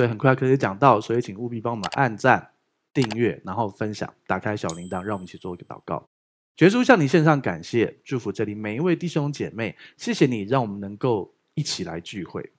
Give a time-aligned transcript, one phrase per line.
[0.00, 2.52] 所以很快可以讲到，所以请务必帮我们按赞、
[2.94, 6.08] 订阅，然后分享，打开小铃铛，让我们一起做一个祷告。
[6.60, 12.50] 耶稣向你献上感谢，祝福这里每一位弟兄姐妹，谢谢你让我们能够一起来聚会，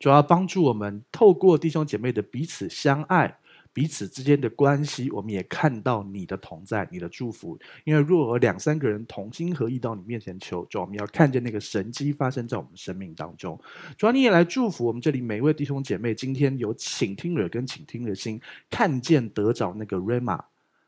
[0.00, 3.38] 主要帮助我们透过弟兄姐妹的彼此相爱。
[3.76, 7.58] 彼此之间的关系，我们也看到你的同在，你的祝福。
[7.84, 13.60] 因为若有两三个人同心合意到你面前求，主，我们要看见那个神迹发生在我们生命当中。
[13.98, 20.40] 主，你也来祝福我们这里每一位弟兄姐妹，今天有倾听耳跟倾听的心，看见得着那个 Rhema，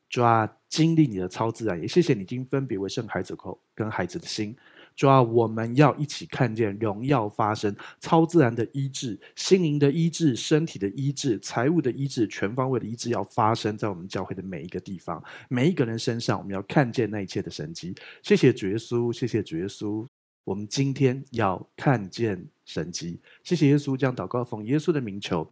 [0.09, 1.79] 主啊，经历你的超自然。
[1.79, 4.57] 也谢谢你，已经分别为圣孩子口跟孩子的心。
[4.99, 16.37] 主啊，我们要一起看见荣耀发生，超自然的医治、心灵的医治、身体的医治、财务的医治、全方位的医治，要发生在我们教会的每一个地方、每一个人身上。
[16.37, 17.95] 我们要看见那一切的神迹。
[18.25, 20.05] 谢谢主耶稣，谢谢主耶稣。
[20.43, 23.21] 我们今天要看见神迹。
[23.45, 25.49] 谢谢耶稣，将祷告奉耶稣的名求，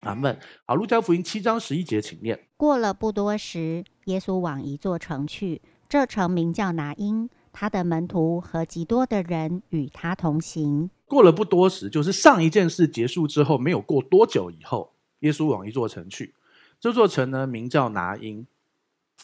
[0.00, 0.36] 阿门。
[0.66, 2.48] 好，路加福音七章十一节，请念。
[2.56, 7.30] 过了不多时，耶稣往一座城去，这城名叫拿因。
[7.52, 10.90] 他的门徒和极多的人与他同行。
[11.06, 16.34] 过了不多时，就是上一件事结束之后，没有过多久以后，耶稣往一座城去。
[16.80, 18.46] 这座城呢，名叫拿因。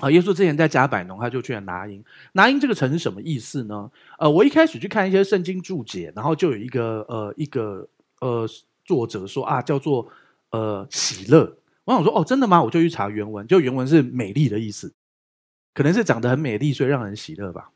[0.00, 2.04] 啊，耶稣之前在加百农，他就去了拿因。
[2.32, 3.90] 拿因这个城是什么意思呢？
[4.18, 7.88] 呃，我一开始去看一些圣经注解，然后就有一个呃一个
[8.20, 8.46] 呃
[8.84, 10.06] 作者说啊，叫做
[10.50, 11.56] 呃喜乐。
[11.84, 12.62] 我想说哦，真的吗？
[12.62, 14.92] 我就去查原文，就原文是美丽的意思，
[15.74, 17.70] 可能是长得很美丽，所以让人喜乐吧。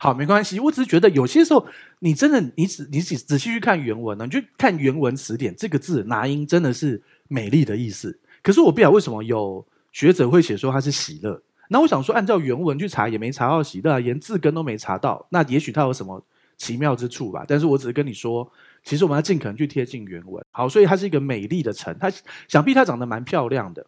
[0.00, 0.60] 好，没关系。
[0.60, 1.66] 我只是觉得有些时候，
[1.98, 8.18] 你真的，你仔你仔仔细去看原文呢，你去看原文词典，这个字“拿音”真的是美丽的意思。
[8.40, 11.42] 可是我不晓得为什么有学者会写说它是喜乐。
[11.68, 15.26] 那我想说，按照原文去查，也没查到喜乐，连字根都没查到。
[15.30, 16.24] 那也许它有什么
[16.56, 17.44] 奇妙之处吧？
[17.46, 18.50] 但是我只是跟你说，
[18.84, 20.42] 其实我们要尽可能去贴近原文。
[20.52, 22.10] 好，所以它是一个美丽的城，它
[22.46, 23.84] 想必它长得蛮漂亮的，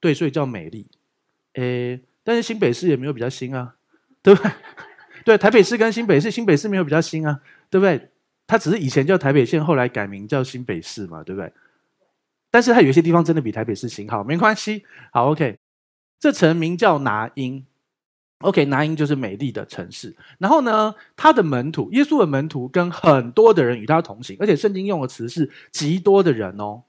[0.00, 0.86] 对，所以叫美丽。
[1.52, 3.76] 诶，但是新北市也没有比较新啊，
[4.22, 4.50] 对不对
[5.24, 5.38] 对？
[5.38, 7.40] 台北市跟新北市，新北市没有比较新啊，
[7.70, 8.10] 对不对？
[8.46, 11.52] 它只是以前叫台北县，后来改名叫新北市嘛，对不对？
[12.50, 15.58] 但是它有些地方真的比台北市新，好，没关系，好，OK。
[16.20, 17.64] 这城名叫拿因
[18.40, 20.14] ，OK，拿因就是美丽的城市。
[20.38, 26.82] 然后呢，他的门徒，耶稣的门徒跟很多的人与他同行，而且圣经用的词是极多的人哦，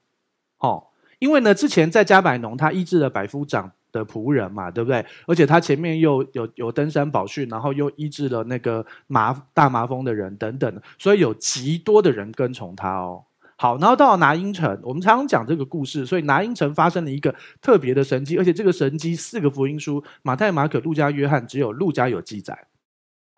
[0.60, 0.88] 哦，
[1.20, 3.72] 因为呢，之前在加百农，他医治了百夫长。
[3.96, 5.06] 的仆人嘛，对不对？
[5.26, 13.24] 而且他前面又有有登山宝训，然后又医治了那个麻大麻风的人等等，所以有极多的人跟从他哦。
[13.58, 22.68] 好，然后到了拿因城，我们常常讲这个故事，所以拿因城发生了一个特别的神迹，而且这个神迹四个福音书马太、马可、路加、约翰只有路加有记载。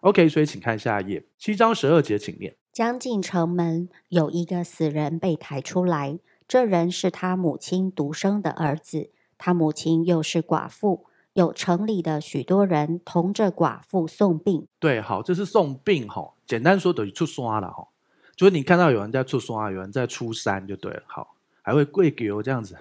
[0.01, 2.55] OK，所以请看下一页，七章十二节，请念。
[2.73, 9.11] 将近城门，有一个死人被抬出来，这人是他母亲独生的儿子。
[9.37, 14.67] 他母亲又是寡妇，有城里的许多人同着寡妇送病。
[14.79, 16.33] 对，好，这是送病哈。
[16.45, 17.87] 简单说等于出山了哈，
[18.35, 21.03] 就是你看到有人在出山，有人在出山就对了。
[21.05, 22.77] 好，还会跪狗这样子。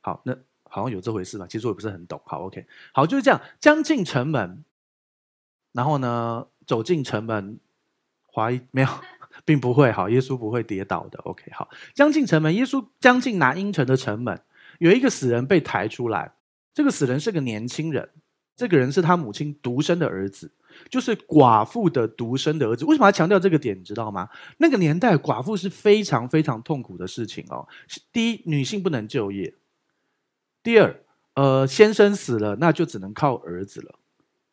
[0.00, 0.34] 好，那
[0.64, 1.46] 好像有这回事吧？
[1.48, 2.20] 其实我也不是很懂。
[2.24, 3.40] 好，OK，好，就是这样。
[3.60, 4.64] 将近城门，
[5.72, 7.60] 然后呢，走进城门，
[8.26, 8.88] 滑一没有，
[9.44, 9.92] 并不会。
[9.92, 11.18] 好，耶稣不会跌倒的。
[11.24, 14.40] OK，好，将近城门，耶稣将近拿因城的城门。
[14.80, 16.32] 有一个死人被抬出来，
[16.72, 18.08] 这个死人是个年轻人，
[18.56, 20.50] 这个人是他母亲独生的儿子，
[20.88, 22.86] 就是寡妇的独生的儿子。
[22.86, 23.78] 为什么要强调这个点？
[23.78, 24.26] 你知道吗？
[24.56, 27.68] 那个年代寡妇是非常非常痛苦的事情哦。
[28.10, 29.52] 第一，女性不能就业；
[30.62, 30.98] 第二，
[31.34, 33.98] 呃，先生死了，那就只能靠儿子了，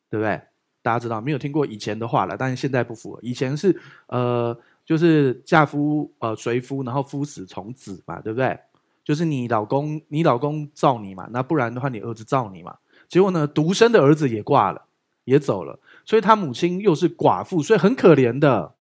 [0.10, 0.42] 对不对？
[0.82, 3.20] 大家知道没有听过以前的话了，但是现在不符合。
[3.22, 3.78] 以前是
[4.08, 8.58] 呃，就是嫁夫呃随夫，然后夫死从子嘛，对不对？
[9.08, 12.76] 就是你老公，你老公造你嘛，那不然的话，你儿子造你嘛。
[13.08, 14.84] 结果呢，独生的儿子也挂了，
[15.24, 18.76] 也走了，所以他母亲又是寡妇，所以很可怜的。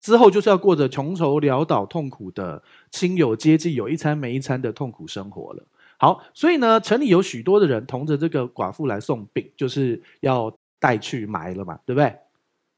[0.00, 5.62] 之后就是要过着穷愁潦倒、痛苦的亲友接济，有一餐没一餐的痛苦生活了。
[5.98, 12.12] 好，所以呢，城里有许多的人同着这个寡妇来送殡，就是要带去埋了嘛，对不对？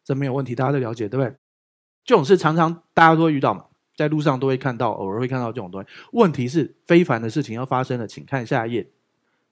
[0.05, 1.35] 这没有问题，大家都了解，对不对？
[2.05, 3.65] 这种事常常大家都会遇到嘛。
[4.03, 5.89] 在路上都会看到，偶尔会看到这种东西。
[6.13, 8.91] 问题是非凡的事情要发生了，请看下一页，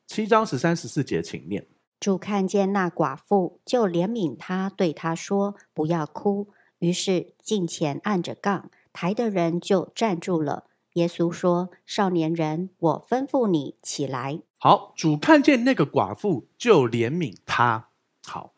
[0.07, 1.67] 七章十三十四节，请念。
[2.01, 6.49] 主看见那寡妇，就怜悯她，对她说：“不要哭。”
[6.81, 10.65] 于是近前按着杠，抬的人就站住了。
[10.95, 17.89] 耶稣说：“少年人，我吩咐你起来。”好，主看见那个寡妇，就怜悯她。
[18.27, 18.55] 好，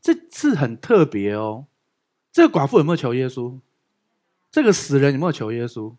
[0.00, 1.66] 这次很特别哦。
[2.32, 3.58] 这个寡妇有没有求耶稣？
[4.54, 5.92] 这个死人有没有求耶稣？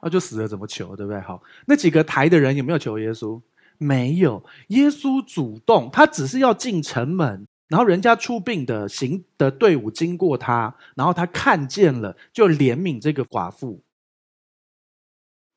[0.00, 1.20] 啊，就死了怎么求，对不对？
[1.20, 3.40] 好，那几个抬的人有没有求耶稣？
[3.78, 13.80] 没有，耶稣主动，他只是要进城门，然后人家出殡的行的队伍经过他，然后他看见了，就怜悯这个寡妇。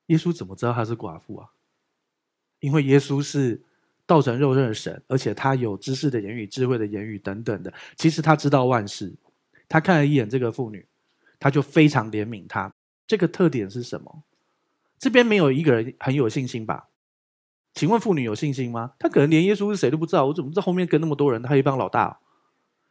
[0.06, 1.48] 耶稣怎么知道她是寡妇啊？
[2.60, 3.60] 因为耶稣是
[4.06, 7.74] 道成肉身的神，而且他有知识的言语、智慧的言语等等的。
[7.96, 9.12] 其实他知道万事，
[9.68, 10.86] 他看了一眼这个妇女，
[11.44, 12.72] 他就非常怜悯他。
[13.06, 14.22] 这个特点是什么？
[14.98, 16.88] 这边没有一个人很有信心吧？
[17.74, 18.92] 请问妇女有信心吗？
[18.98, 20.24] 她可能连耶稣是谁都不知道。
[20.24, 21.42] 我怎么知道后面跟那么多人？
[21.42, 22.18] 他一帮老大，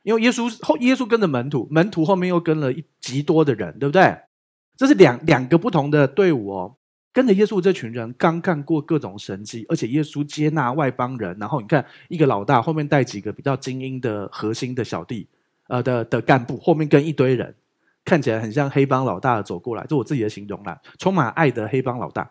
[0.04, 4.16] 因为耶稣后耶稣跟着门徒，门徒后面又跟了一极多的人，对不对？
[4.78, 6.76] 这是两两个不同的队伍哦。
[7.12, 11.36] 跟着耶稣这群人刚干过各种神迹，而且耶稣接纳外邦人。
[11.40, 15.28] 然后你看，一个老大后面带几个比较精英的核心的小弟，
[15.70, 17.56] 呃的的干部，后面跟一堆人，
[18.06, 22.30] 看起来很像黑帮老大走过来，这我自己的形容啦，充满爱的黑帮老大。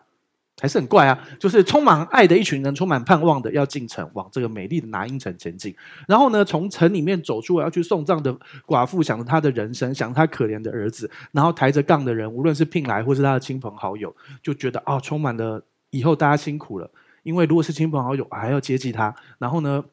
[0.61, 5.75] 还是很怪啊，就是充满爱的一群人，充满盼望的要进城，往这个美丽的拿因城前进。
[6.07, 8.31] 然后呢，从城里面走出来要去送葬的
[8.67, 15.59] 寡妇，想着他的人生，想着他可怜的儿子，然后抬着杠的人，无论是聘来或是他的亲朋好友，就觉得啊、充满了
[15.89, 16.89] 以后大家辛苦了，
[17.23, 19.83] 因为如果是亲朋好友还要接济他，然后呢，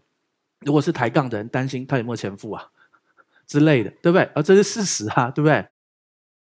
[0.61, 2.63] 如果是抬杠的人，担心他有没有钱付啊
[3.51, 4.23] 之类的，对不对？
[4.37, 5.67] 而这是事实啊，对不对？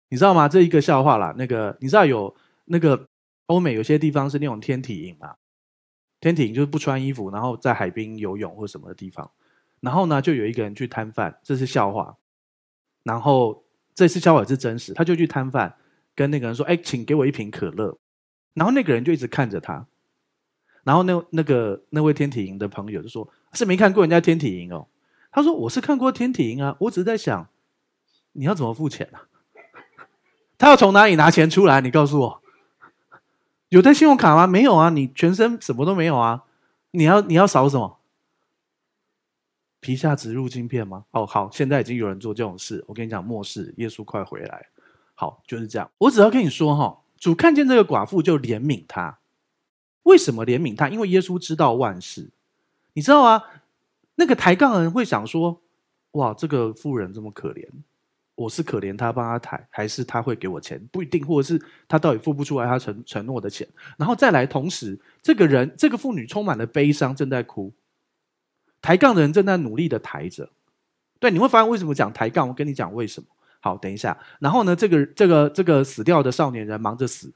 [0.07, 0.47] 你知道吗？
[0.47, 2.33] 这一个笑话啦，那个你知道有
[2.65, 3.09] 那个。
[3.47, 5.35] 欧美有些地方是那种天体营嘛，
[6.21, 9.29] 天体营就是不穿衣服，然后在海边游泳或什么的地方。
[9.81, 12.15] 然后呢，就有一个人去摊贩，这是笑话。
[13.03, 15.75] 然后这次笑话是真实，他就去摊贩，
[16.15, 17.99] 跟那个人说：“哎，请给我一瓶可乐。”
[18.55, 19.85] 然后那个人就一直看着他。
[20.85, 24.87] 然后那那个那位天体营的朋友就说：“是没看过人家天体营哦。”
[25.33, 27.49] 他说：“我是看过天体营啊，我只是在想，
[28.33, 29.27] 你要怎么付钱啊？
[30.57, 31.81] 他要从哪里拿钱出来？
[31.81, 32.41] 你告诉我。”
[33.69, 34.45] 有带信用卡吗？
[34.45, 36.43] 没有啊，你全身什么都没有啊。
[36.91, 37.97] 你要你要扫什么？
[39.79, 41.05] 皮下植入晶片吗？
[41.09, 42.85] 哦，好，现在已经有人做这种事。
[42.87, 44.67] 我跟你讲，末世，耶稣快回来。
[45.15, 45.89] 好，就是这样。
[45.97, 49.17] 我只要跟你说哈，主看见这个寡妇就怜悯他。
[50.03, 50.89] 为什么怜悯他？
[50.89, 52.29] 因为耶稣知道万事。
[52.93, 53.41] 你知道啊？
[54.15, 55.61] 那个抬杠的人会想说：
[56.11, 57.67] 哇，这个妇人这么可怜。
[58.35, 60.83] 我是可怜他帮他抬，还是他会给我钱？
[60.91, 63.67] 不一定，或者是他到底付不出来他承承诺的钱。
[63.95, 67.71] 然后再来，同时这个人这个妇女充满了悲伤，正在哭。
[68.81, 70.49] 抬杠的人正在努力的抬着。
[71.19, 72.47] 对，你会发现为什么讲抬杠？
[72.47, 73.27] 我跟你讲为什么。
[73.59, 74.17] 好，等一下。
[74.39, 77.31] 然后呢，这个这个这个死掉的少年人忙着死。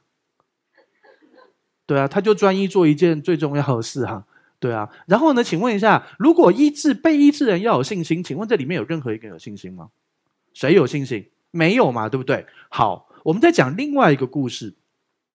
[1.86, 4.26] 对啊，他就专一做一件最重要的事哈。
[4.60, 4.90] 对啊。
[5.08, 9.90] 然后呢，请问一下，如果医治被医治人要有信心，请问这里面有任何一个人有信心吗？
[10.54, 11.30] 谁有信心？
[11.52, 12.46] 没有嘛，对不对？
[12.70, 14.74] 好，我们再讲另外一个故事。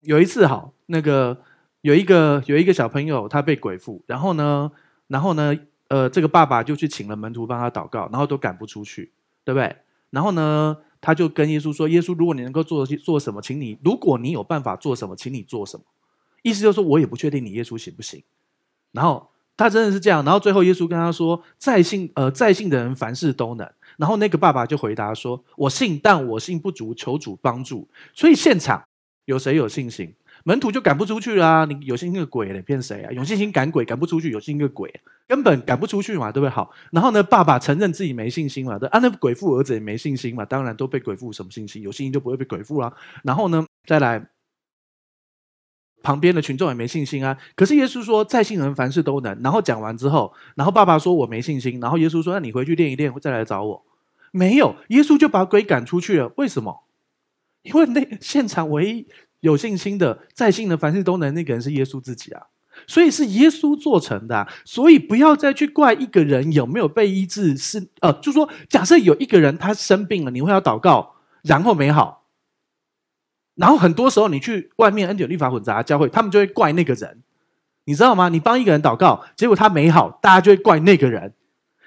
[0.00, 1.42] 有一次，好，那个
[1.80, 4.70] 有一个有一个小朋友，他被鬼附，然后呢，
[5.06, 5.56] 然后呢，
[5.88, 9.12] 呃，这个爸爸就去请了门徒帮他祷告，然后都赶不出去，
[9.44, 9.76] 对不对？
[10.10, 15.84] 然后呢，他就跟耶稣说：“耶稣，如果你能够做做什么，请你，如果你有办法做什么，请你做什么。”
[16.42, 18.22] 意思就是说，我也不确定你耶稣行不行。
[18.92, 23.68] 然后他真的是这样，然后最后耶稣跟他说：“在信，呃，在信的人凡事都能。”
[23.98, 28.82] 然后那个爸爸就回答说：“我信，但我信不足，求主帮助。”所以现场
[29.26, 30.14] 有谁有信心？
[30.44, 33.12] 门徒就赶不出去啦、你有信心个鬼嘞，骗谁啊？
[33.12, 34.92] 有信心赶鬼赶不出去，有信心个鬼，
[35.28, 36.50] 根本赶不出去嘛，对不对？
[36.50, 41.80] 好，然后呢，爸爸承认自己没信心嘛，对啊，那鬼父儿子也没信心嘛，当然都被鬼父什么信心？
[41.82, 42.92] 有信心就不会被鬼附啦。
[43.22, 44.26] 然后呢，再来
[46.02, 47.36] 旁边的群众也没信心啊。
[47.54, 49.40] 可是耶稣说，在信人凡事都能。
[49.42, 51.78] 然后讲完之后，然后爸爸说我没信心。
[51.80, 53.84] 然后耶稣说，那你回去练一练，再来找我。
[54.30, 56.32] 没有，耶稣就把鬼赶出去了。
[56.36, 56.84] 为什么？
[57.62, 59.06] 因为那现场唯一
[59.40, 62.42] 有信心的、在信的凡事都能那个人是耶稣自己啊，
[62.86, 64.48] 所以是耶稣做成的。
[64.64, 72.21] 所以不要再去怪一个人有没有被医治，是呃，就说假设有一个人他生病了，你会要祷告，然后没好，
[73.54, 77.22] 然后很多时候你去外面恩典律法混杂教会，他们就会怪那个人，
[77.84, 78.28] 你知道吗？
[78.28, 81.34] 你帮一个人祷告，结果他没好，大家就会怪那个人。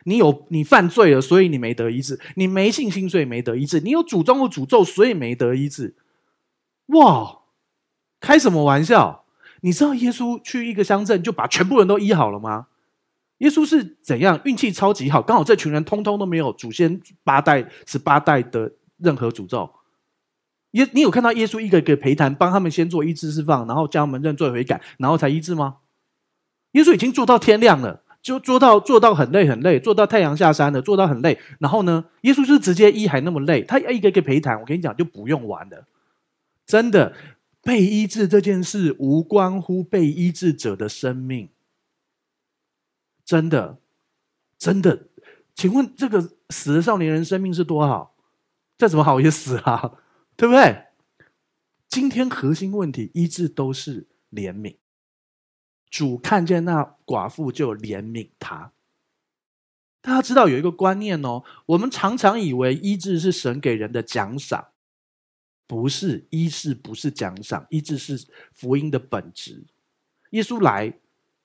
[0.07, 5.95] 你有你犯罪了，所以你没得医治；你没信心，所以没得医治；你有诅咒或诅咒，所以没得医治。
[6.87, 7.39] 哇，
[8.19, 9.23] 开什么玩笑？
[9.61, 12.67] 你知道耶稣去一个乡镇就把全部人都医好了吗？
[13.39, 19.67] 耶稣是怎样运气超级好，刚好这群人通通都没有祖先八代十八代的任何诅咒。
[20.75, 25.77] 耶，你有看到耶稣一个一个陪谈，帮他们先做医治释放，然后叫他们认罪悔改，然后才医治吗？
[26.71, 28.03] 耶稣已经做到天亮了。
[28.21, 31.37] 就做到做到很累很累，做到太阳下山了，做到很累。
[31.59, 34.59] 然后呢，耶稣就是直接医还那么累，他一个一个陪谈。
[34.59, 35.85] 我跟你讲，就不用玩了，
[36.65, 37.13] 真的。
[37.61, 41.49] 被医治这件事无关乎被医治者的生命，
[43.25, 43.79] 真的，
[44.59, 45.07] 真的，
[45.55, 48.13] 请问这个死的少年人生命是多好？
[48.77, 49.97] 再怎么好也死了，
[50.37, 50.85] 对不对？
[51.87, 54.75] 今天核心问题医治都是怜悯，
[55.89, 58.73] 主看见那寡妇就怜悯他。
[60.01, 64.67] 大家知道有一个观念哦，我们常常以为医治是神给人的奖赏，
[65.65, 69.65] 不是，医治不是奖赏，医治是福音的本质。
[70.31, 70.99] 耶稣来，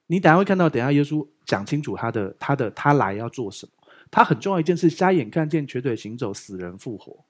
[0.08, 3.72] 你等下会看到，等下耶稣讲清楚他的他的他来要做什么。
[4.10, 7.24] 他很重要一件事：瞎眼看见，瘸腿行走，死人复活。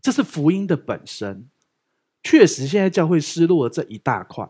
[0.00, 1.48] 这是福音的本身。
[2.22, 4.48] 确实，现在教会失落了这一大块。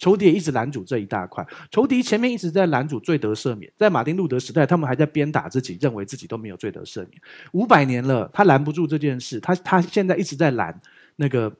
[0.00, 7.22] 仇敌也一直拦阻这一大块，仇敌前面一直在拦阻罪得赦免，在马丁路德时代，他们还在鞭打自己，认为自己都没有罪得赦免。
[7.52, 10.78] 五百年了，他拦不住这件事，他他现在一直在拦
[11.14, 11.56] 那个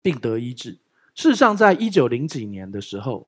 [0.00, 0.78] 病得医治。
[1.16, 3.26] 事实上，在一九零几年的时候，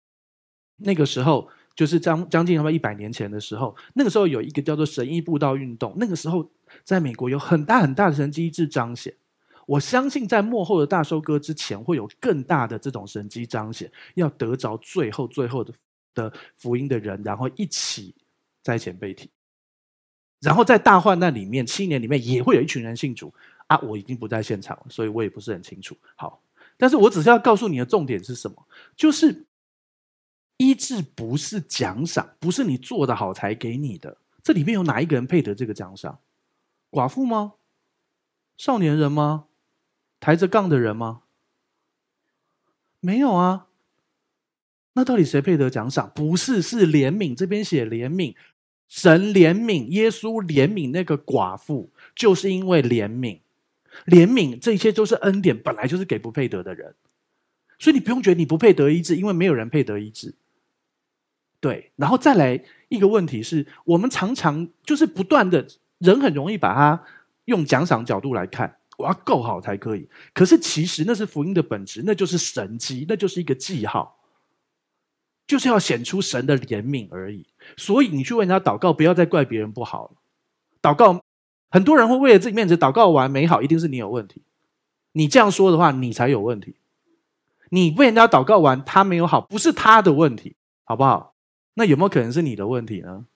[0.77, 6.51] 那个时候就是将将近他们一百年前的时候，那个时候有一个叫做神医布道运动，那个时候
[6.85, 9.15] 在美国有很大很大的神迹医治彰显。
[9.67, 15.73] 我相信，在幕后的大收割之前，会有更大的这种神迹彰显，要得着最后最后的
[16.13, 18.13] 的福音的人，然后一起
[18.63, 19.31] 在前被提，
[20.41, 23.33] 然后在大患难里面，七年里面也会有一群人信主
[23.69, 23.79] 啊！
[23.79, 25.97] 我已经不在现场了，所以我也不是很清楚。
[26.17, 26.43] 好，
[26.77, 28.57] 但是我只是要告诉你的重点是什么？
[28.97, 29.45] 就是
[30.61, 34.19] 医治不是奖赏，不是你做得好才给你的。
[34.43, 36.19] 这里面有哪一个人配得这个奖赏？
[36.91, 37.55] 寡妇吗？
[38.59, 39.47] 少年人吗？
[40.21, 41.23] 抬着杠的人吗？
[43.01, 43.69] 没有啊。
[44.93, 46.13] 那到底谁配得奖赏？
[46.15, 47.35] 不是，是怜悯。
[47.35, 48.35] 这边写怜悯，
[48.87, 53.39] 神怜悯，耶稣怜悯那个寡妇，就是因为怜悯，
[54.05, 56.95] 怜悯这一切都是恩典，本来就是给不配得的人。
[57.79, 60.35] 所以你不用觉得你不配得医治，因为没有人配得医治。
[61.61, 65.67] 对，然后再来一个问题是，我们常常就是不断的，
[65.99, 67.05] 人很容易把它
[67.45, 68.79] 用奖赏角度来看。
[68.97, 74.19] 我要够好才可以，可是其实那是福音的本质，那就是神迹，那就是一个记号，
[75.47, 77.47] 就是要显出神的怜悯而已。
[77.79, 80.11] 所以你去问人家祷告，不要再怪别人不好了。
[80.83, 81.19] 祷告，
[81.71, 84.43] 很多人会为了自己面子祷告完没好，一定是你有问题。
[85.13, 86.77] 你这样说的话，你才有问题。
[87.71, 91.30] 你为人家祷告完他没有好，不是他的问题，好不好？
[91.75, 93.27] 那有没有可能是你的问题呢？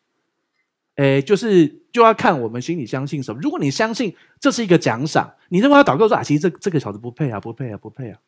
[0.97, 3.41] 诶，就是就要看我们心里相信什么。
[3.43, 8.21] 如果你相信这是一个奖赏，你认为他祷告说啊，其实这这个小子不配啊，不配啊，不配啊，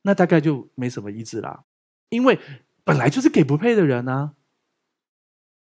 [0.00, 1.64] 那大概就没什么医治啦。
[2.08, 2.38] 因为
[2.82, 4.32] 本来就是给不配的人啊。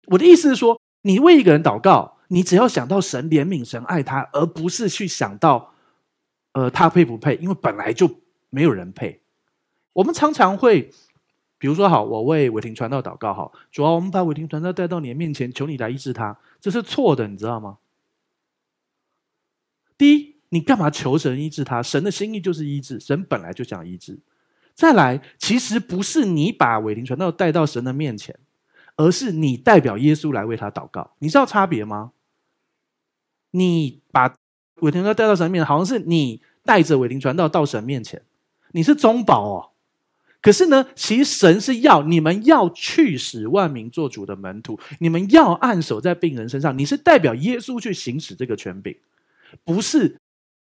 [0.06, 5.75] 我的意思是说，你为一个人祷告，你只要想到神怜悯、神爱他，而不是去想到
[6.52, 8.20] 呃他配不配，因为本来就
[8.50, 9.20] 没有人配。
[9.94, 10.92] 我们常常会。
[11.64, 17.78] 比如说，好，我为伟霆传道祷告，好，主要我们把伟霆传道带到你的面前，求你来医治他，这是错的，你知道吗？
[19.97, 21.83] 第一，你干嘛求神医治他？
[21.83, 24.18] 神的心意就是医治，神本来就想医治。
[24.75, 28.38] 再来，其实不是你把伟霆传道带到神的面前，
[28.97, 32.12] 而是你代表耶稣来为他祷告，你知道差别吗？
[33.52, 34.37] 你把
[34.83, 38.21] 伟霆传道带到神面前，好像是你带着伟霆传道到神面前，
[38.73, 39.71] 你是中保哦。
[40.44, 46.76] 可是呢，其实神是要你们要去使万民做主的门徒，你们要按手在病人身上。
[46.76, 48.94] 你是代表耶稣去行使这个权柄，
[49.64, 50.20] 不是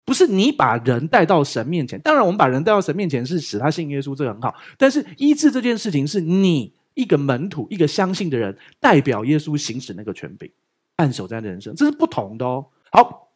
[0.04, 2.00] 不是你把人带到神面前。
[2.00, 4.52] 当然，我们把人带到神面前是使他信耶稣，这个很好。
[4.76, 10.50] 但是医治这件事情是你一个门徒，一个相信的人代表耶稣行使那个权柄，
[10.96, 12.66] 按手在人生，这是不同的哦。
[12.90, 13.28] 好，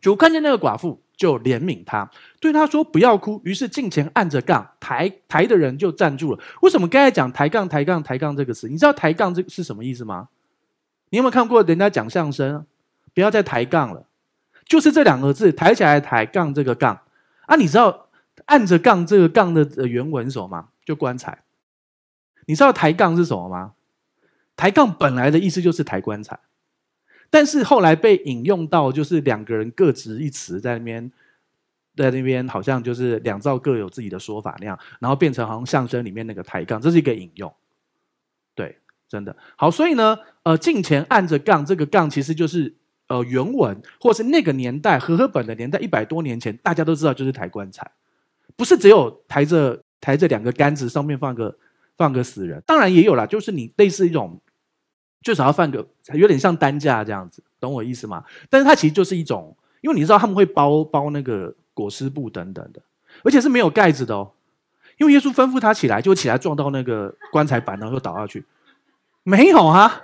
[0.00, 1.02] 主看见那个寡妇。
[1.20, 2.10] 就怜悯他，
[2.40, 6.42] 对他说：“不要哭。”于是近前按着杠抬抬的人就站住了。
[6.62, 8.70] 为什么刚才讲抬杠抬杠抬杠这个词？
[8.70, 10.30] 你知道抬杠这是什么意思吗？
[11.10, 12.64] 你有没有看过人家讲相声？
[13.12, 14.06] 不要再抬杠了，
[14.64, 16.98] 就是这两个字，抬起来抬杠这个杠
[17.44, 17.56] 啊。
[17.56, 18.08] 你知道
[18.46, 20.68] 按着杠这个杠的原文是什么吗？
[20.86, 21.42] 就棺材。
[22.46, 23.72] 你知道抬杠是什么吗？
[24.56, 26.38] 抬杠本来的意思就是抬棺材。
[27.32, 31.12] 但是后来被引用到，就是两个人各执一词，在那边，
[31.94, 37.54] 在那边好像就是两造各有自己的说法那样，然后变成好像相声里面那个抬杠，这是一个引用。
[38.56, 38.76] 对，
[39.08, 42.74] 真的好，所以呢，呃，镜前按着杠，这个杠其实就是
[43.06, 47.88] 呃原文，或是那个年代和合本的年代，一百多年前，大家都知道就是抬棺材，
[48.56, 51.56] 不是只有抬着抬着两个杆子，上面放个
[51.96, 54.40] 放个死人，当然也有啦，就是你类似一种。
[55.22, 58.24] 最少要放个有点像担架这样子，懂我意思吗？
[58.48, 62.80] 但是它其实就是一种，因为你知道他们会包包那个裹尸布等等的，
[63.22, 64.32] 而且是没有盖子的哦。
[64.98, 68.44] 因为耶稣吩咐他起来，就起来撞到那个棺材板，然后又倒下去。
[69.22, 70.02] 没有啊，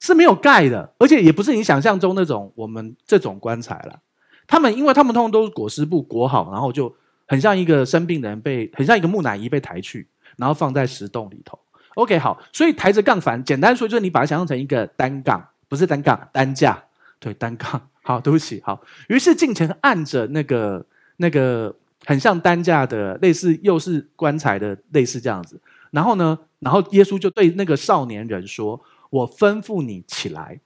[0.00, 4.00] 是没有盖的，而且也不是你想象中那种我们这种棺材了。
[4.46, 6.94] 他们因为他们通常都是裹尸布裹好，然后就
[7.26, 11.58] 很像一个生病的人被，很像一个木乃伊被抬去，然后放在石洞里头。
[11.94, 16.82] OK，好，所以抬着杠反，简单说就是你把它想象成一个单杠，不是单杠，担架，
[17.18, 17.88] 对，单杠。
[18.04, 18.82] 好，对不起，好。
[19.08, 20.84] 于是近前按着那个
[21.18, 21.72] 那个
[22.04, 25.60] 很像担架的，类似又是棺材的，类似这样子。
[25.92, 30.60] 然后呢，然后耶稣就对那个少年人说：“我吩咐你起来。”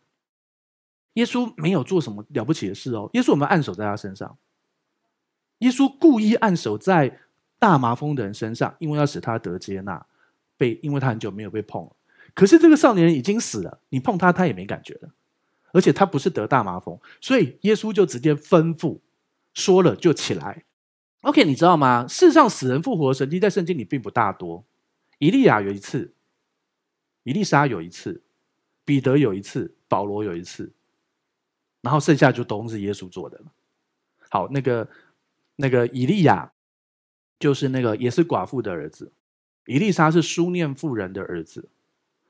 [1.15, 4.39] 耶稣没有做什么了不起的事哦，耶稣有没有按手在他身上？
[5.59, 7.19] 耶稣故意按手在
[7.59, 10.07] 大麻风的人身上，因为要使他得接纳。
[10.57, 11.97] 被，因为他很久没有被碰了，
[12.35, 15.11] 可是这个少年人已经死了，你碰他，他也没感觉了，
[15.73, 19.01] 而且他不是得大麻风，所以耶稣就直接吩咐
[19.55, 20.65] 说了就起来。
[21.23, 22.07] OK，你知道吗？
[22.09, 24.65] 世上，死人复活的神迹在圣经里并不大多。
[25.19, 26.15] 以利亚有一次，
[27.25, 28.23] 以利沙有一次，
[28.85, 30.73] 彼得有一次，保罗有一次，
[31.81, 33.47] 然后剩下就都是耶稣做的了。
[34.29, 34.89] 好，那个
[35.57, 36.53] 那个以利亚
[37.41, 39.11] 就是那个也是寡妇的儿子。
[39.67, 41.69] 伊丽莎是书念妇人的儿子，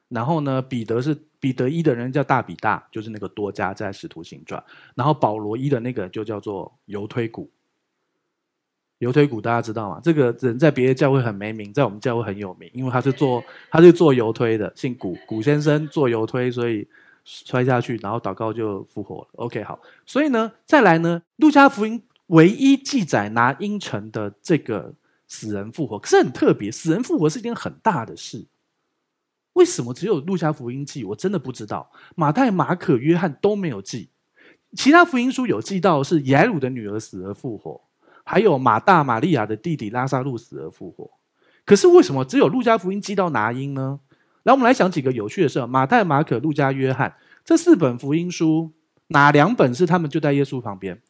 [0.08, 4.62] 然后呢，彼得是彼得一的人叫大比大，就是那个多加在使徒行传，
[4.94, 7.50] 然后保罗一的那个就叫做犹推古。
[8.98, 10.00] 犹推古大家知道吗？
[10.02, 16.88] 这个人在别的教会很没名，在我们教会很有名，因为他是做他是做犹推的，姓古，古先生做犹推，所以
[17.24, 19.28] 摔下去，然后祷告就复活了。
[19.32, 24.94] OK，好，所以呢，再来呢，路加福音唯一记载拿因城的这个。
[25.28, 26.70] 死人复活，可是很特别。
[26.70, 28.46] 死人复活是一件很大的事，
[29.54, 31.04] 为什么只有路加福音记？
[31.04, 31.90] 我真的不知道。
[32.14, 34.10] 马太、马可、约翰都没有记，
[34.76, 37.80] 其他福音书有记到是雅鲁的女儿死而复活，
[38.24, 41.10] 还有马大、玛利亚的弟弟拉撒路死而复活。
[41.64, 44.00] 可是为什么只有路加福音记到拿因呢？
[44.44, 48.72] 来，我们来想几个有趣的事：马太、马可、路加、约翰这四本福音书，
[49.08, 51.02] 哪两本是他们就在耶稣旁边？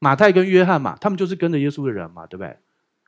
[0.00, 2.56] 马太跟约翰嘛，他们就是跟着耶稣的人嘛，对不对？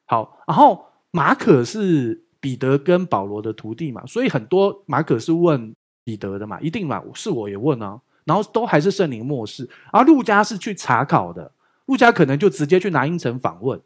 [0.07, 11.53] 好，然后马可是彼得跟保罗的徒弟嘛，所以很多马可是问彼得的嘛，一定嘛，是我也问啊，然后都还是圣灵默示，而路加是去查考的，
[11.87, 13.81] 路加可能就直接去拿因城访问，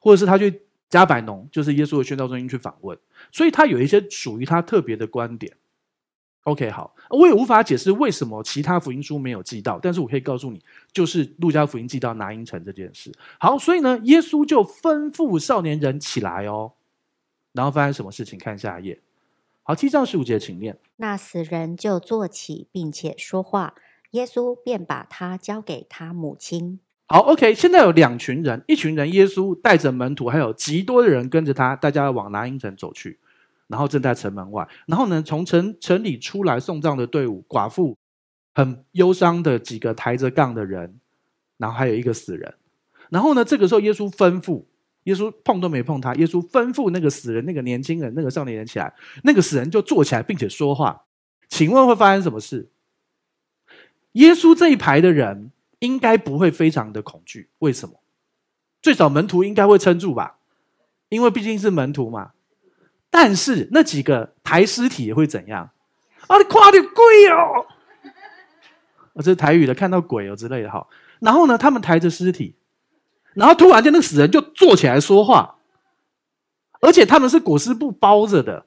[0.00, 2.98] 或者是他去加百农，就是耶稣的宣道中心去访问，
[3.30, 5.52] 所以他有一些属于他特别的观点。
[6.44, 13.12] OK，好，我也无法解释为什么其他福音书没有记到，但是我可以告诉你，就是路加福音记到拿因城这件事。
[13.38, 16.72] 好，所以呢，耶稣就吩咐少年人起来哦，
[17.52, 18.38] 然后发生什么事情？
[18.38, 18.98] 看下一页。
[19.62, 20.78] 好，七章十五节，请念。
[20.96, 23.74] 那死人就坐起，并且说话，
[24.12, 26.80] 耶稣便把他交给他母亲。
[27.06, 33.18] 好，OK，现在有两群人，一群人，耶稣带着门徒，还有极多的人跟着他，大家往拿因城走去。
[33.70, 37.96] 然后正在城门外，然后呢，从城城里出来送葬的队伍，寡妇，
[38.52, 40.98] 很忧伤的几个抬着杠的人，
[41.56, 42.52] 然后还有一个死人。
[43.10, 44.64] 然后呢，这个时候耶稣吩咐，
[45.04, 51.04] 耶稣碰都没碰他，耶稣吩咐那个死人、那个年轻人、那个少年人起来，那个死人就坐起来，并且说话。
[51.48, 52.68] 请问会发生什么事？
[54.14, 58.00] 耶稣这一排的人应该不会非常的恐惧，为什么？
[58.82, 60.38] 最少门徒应该会撑住吧，
[61.08, 62.32] 因为毕竟是门徒嘛。
[63.10, 65.70] 但是那几个抬尸体也会怎样？
[66.28, 67.66] 啊，你夸的鬼哦！
[69.14, 70.86] 啊，这是台语的，看到鬼哦之类的哈。
[71.18, 72.54] 然后呢，他们抬着尸体，
[73.34, 75.56] 然后突然间那个死人就坐起来说话，
[76.80, 78.66] 而且他们是裹尸布包着的，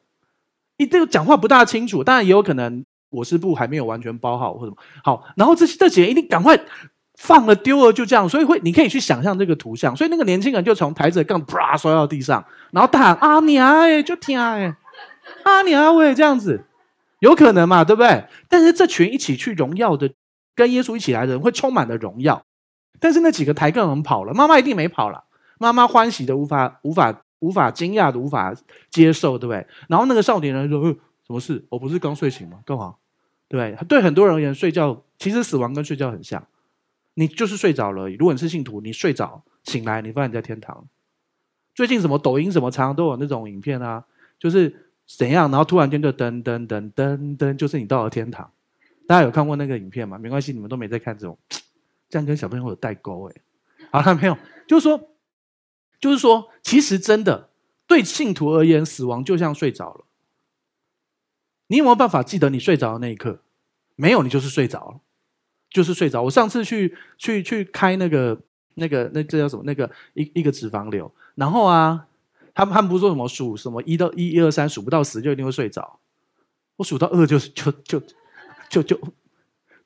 [0.78, 4.78] 你这个讲话不大清楚，当然也有可能裹尸布还没有完全包好或者什么。
[5.04, 6.60] 好，然后这这几人一定赶快。
[7.18, 9.96] 放了丢了就这样，所以会你可以去想象这个图像。
[9.96, 14.76] 所以那个年轻人就从台子杠啪摔到地上，然后大喊阿娘哎，就听 哎，
[15.44, 16.66] 阿娘喂这样子，
[17.20, 18.26] 有可能嘛，对不对？
[18.50, 20.12] 但是这群一起去荣耀的，
[20.56, 22.44] 跟耶稣一起来的人会充满了荣耀。
[23.00, 25.24] 但是那几个抬杠人跑了，妈妈一定没跑了。
[25.60, 28.54] 妈妈欢喜的无法无法无法惊讶的无法
[28.90, 29.66] 接受，对不对？
[29.88, 30.92] 然后那个少年人说：“呃，
[31.28, 31.64] 什么事？
[31.70, 32.60] 我不是刚睡醒吗？
[32.66, 32.96] 干嘛？
[33.48, 33.86] 对不对？
[33.88, 36.42] 对很多人而言，睡觉其实死亡跟睡觉很像。”
[37.16, 38.10] 你就是睡着了。
[38.10, 40.88] 如果你是信徒，你睡着醒来，你发现你在天堂。
[41.76, 44.06] 最近什么抖音什么常常都有那种影片啊，
[44.40, 48.52] 就是怎样，然后突然间就噔噔噔噔噔，就是你到了天堂。
[49.08, 50.18] 大家有看过那个影片吗？
[50.18, 51.38] 没关系，你们都没在看这种，
[52.10, 53.36] 这样跟小朋友有代沟哎。
[53.92, 54.38] 好了没有？
[54.68, 55.10] 就是说，
[56.00, 57.50] 就是说，其实真的
[57.86, 60.06] 对信徒而言，死亡就像睡着了。
[61.68, 63.42] 你有没有办法记得你睡着的那一刻？
[63.96, 65.00] 没有，你就是睡着了。
[65.74, 66.22] 就是睡着。
[66.22, 68.40] 我上次去去去开那个
[68.76, 69.64] 那个那这叫什么？
[69.66, 72.06] 那个一一个脂肪瘤，然后啊，
[72.54, 76.00] 他们他们不是说什么数什么一到一、一二三数不到十就一定会睡着，
[76.78, 78.02] 我数到二就就就
[78.70, 79.00] 就就，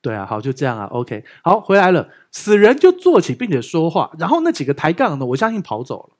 [0.01, 6.17] 对啊，好就这样啊，OK，好回来了，死人就坐起并且说话，然后那几个抬杠的，我相信跑走了，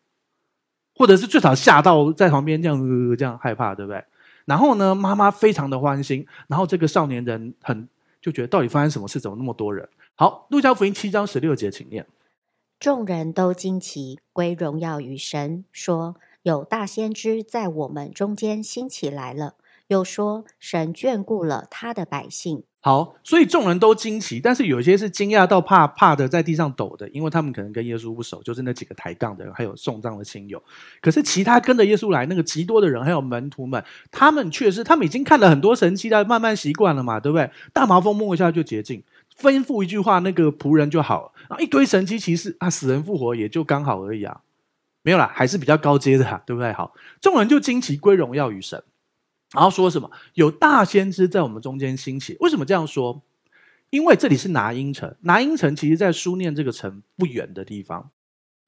[0.95, 4.03] 或者是最少吓到在旁边这样、呃、这样害怕，对不对？
[4.45, 7.87] 然后呢，妈妈非常的欢心，然后这个少年人很
[8.27, 9.87] 就觉得到底发生什么事，怎么那么多人？
[10.15, 12.05] 好，路加福音七章十六节，请念。
[12.77, 19.55] 众人都惊奇，归荣耀于神，说：“有大先知在我们中间兴起来了。”
[19.87, 30.63] 又说：“神眷顾了他的百姓。”好，所以众人都惊奇，但是有些是惊讶到怕怕的，在地上抖的，因为他们可能跟耶稣不熟，就是那几个抬杠的人，还有送葬的亲友。
[31.01, 37.51] 可是其他跟着耶稣来那个极多的人，还有门徒们，他们却是他们已经看了很多神迹，他慢慢习惯了嘛，对不对？
[37.73, 39.03] 大麻风摸一下就洁净，
[39.37, 41.31] 吩咐一句话，那个仆人就好了。
[41.49, 44.39] 然后一堆神迹骑士啊，死人复活也就刚好而已啊，
[45.01, 46.71] 没有啦，还是比较高阶的啊，对不对？
[46.71, 48.81] 好，众人就惊奇归荣耀与神，
[49.57, 50.09] 然后说什么？
[50.35, 52.37] 有大先知在我们中间兴起。
[52.39, 53.23] 为什么这样说？
[53.89, 58.11] 因为这里是拿因城，拿因城其实在书念这个城不远的地方。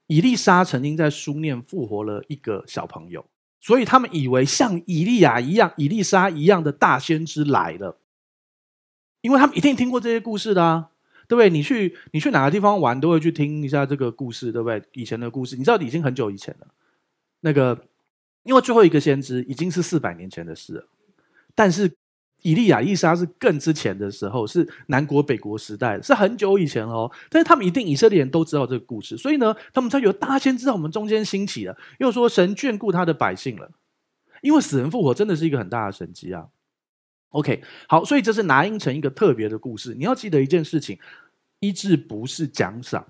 [0.07, 3.23] 以利沙曾经在书念复活了一个小朋友，
[3.61, 7.99] 所以他们以为像以利亚一样、以利沙一样的大先知来了，
[9.21, 10.89] 因为他们一定听过这些故事的啊。
[11.27, 11.47] 对不对？
[11.51, 14.81] 你去你去哪个地方玩，都会去听一下这个故事，对不对？
[14.93, 16.67] 以前的故事，你知道已经很久以前了。
[17.41, 17.85] 那个，
[18.43, 20.87] 因为最后一个先知已经是四百年前的事了，
[21.53, 21.91] 但是
[22.41, 27.11] 以利亚、以利沙是更之前的时候，是南国北国时代，是很久以前哦。
[27.29, 33.69] 但是他们一定以色列人都知道这个故事，所以呢，他们才有大先知在我们中间兴起了，又说神眷顾他的百姓了，
[34.41, 36.47] 因为死人复活真的是一个很大的神迹啊。
[37.31, 39.93] OK，好，所以这是拿因城一个特别的故事。
[39.93, 40.97] 你要记得一件事情：
[41.59, 43.05] 医治不是奖赏，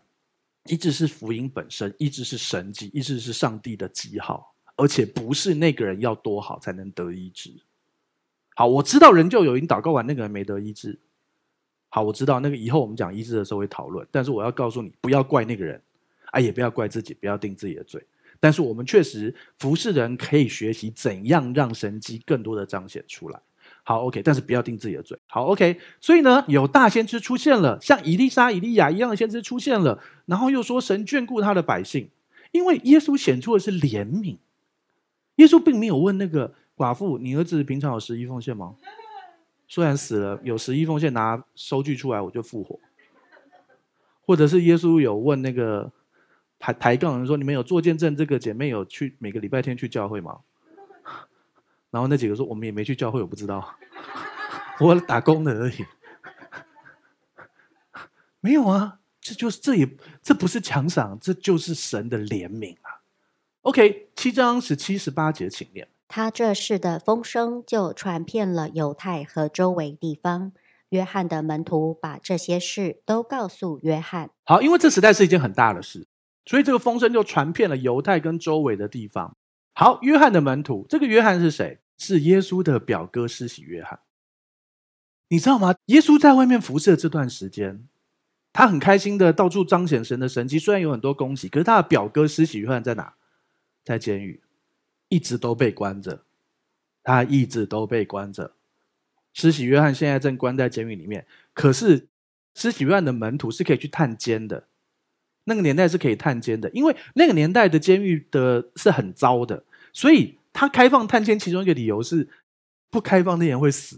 [0.65, 4.48] 医治是福音本身，医治是神迹，医治是上帝的记号，
[4.79, 7.51] 而且不是那个人要多好才能得医治。
[8.55, 10.97] 好，我知道人就有因祷告完，那个人没得医治。
[11.89, 15.81] 好，我知道那个以后我们讲医治的时候会讨论，但是我要告诉你，不要怪那个人，
[16.31, 18.01] 啊，也不要怪自己，不要定自己的罪。
[18.39, 23.39] 但是我们确实服侍人可以学习怎样让神迹更多的彰显出来。
[23.83, 25.17] 好，OK，但是不要定自己的罪。
[25.27, 32.09] 好，OK，所以呢，有大先知出现了，像以利沙、以利亚一样的先知出现了，然后又说神眷顾他的百姓，
[32.51, 34.37] 因为耶稣显出的是怜悯。
[35.39, 38.75] 耶稣并没有问那个寡妇：“你儿子平常有十一奉献吗？”
[39.67, 42.77] 虽然死了，有十一奉献，拿收据出来我就复活。
[44.25, 45.91] 或者是耶稣有问那个
[46.59, 48.15] 抬抬杠人说：“你们有做见证？
[48.15, 50.39] 这个姐妹有去每个礼拜天去教会吗？”
[51.89, 53.75] 然后那几个说：“我们也没去教会，我不知道，
[54.81, 55.85] 我打工的而已。”
[58.41, 59.89] 没有啊，这就是这也
[60.21, 62.88] 这不是奖赏，这就是神的怜悯啊。
[63.69, 65.87] OK，七章十七、十八节，请念。
[66.07, 70.53] 他这事的风声就传遍了犹太和周围地方。
[70.89, 74.31] 约翰的门徒把这些事都告诉约翰。
[74.43, 76.07] 好，因为这实在是一件很大的事，
[76.47, 79.37] 所以这个风声就传遍了犹太跟周围的地方。
[79.75, 81.77] 好，约翰的门徒，这个约翰是谁？
[81.99, 83.99] 是耶稣的表哥施洗约翰。
[85.27, 85.75] 你知道吗？
[85.85, 87.87] 耶稣在外面服侍这段时间，
[88.51, 93.13] 他很开心的到处彰显神的神迹，虽然有很多恭喜，可是他的表哥施洗约翰在哪？
[93.89, 94.39] 在监狱，
[95.07, 96.21] 一直都被关着。
[97.01, 98.51] 他一直都被关着。
[99.33, 101.25] 施洗约翰现在正关在监狱里面，
[101.55, 102.05] 可是
[102.53, 104.65] 施洗约翰的门徒是可以去探监的。
[105.45, 109.63] 那个年代是可以探监的，因为那个年代的监狱的是很糟的。
[109.91, 112.27] 所以他开放探监，其中一个理由是
[112.91, 113.97] 不开放那人会死。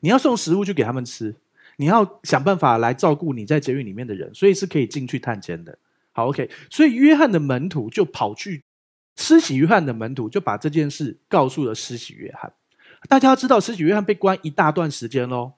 [0.00, 1.34] 你要送食物去给他们吃，
[1.76, 5.78] 你要想办法来照顾你在监狱里面的人，所以是可以进去探监的。
[6.10, 6.50] 好，OK。
[6.68, 8.62] 所以约翰的门徒就跑去，
[9.22, 12.52] 施洗约翰的门徒就把这件事告诉了施洗约翰。
[13.08, 15.52] 大家要知道，施洗约翰被关一大段时间喽。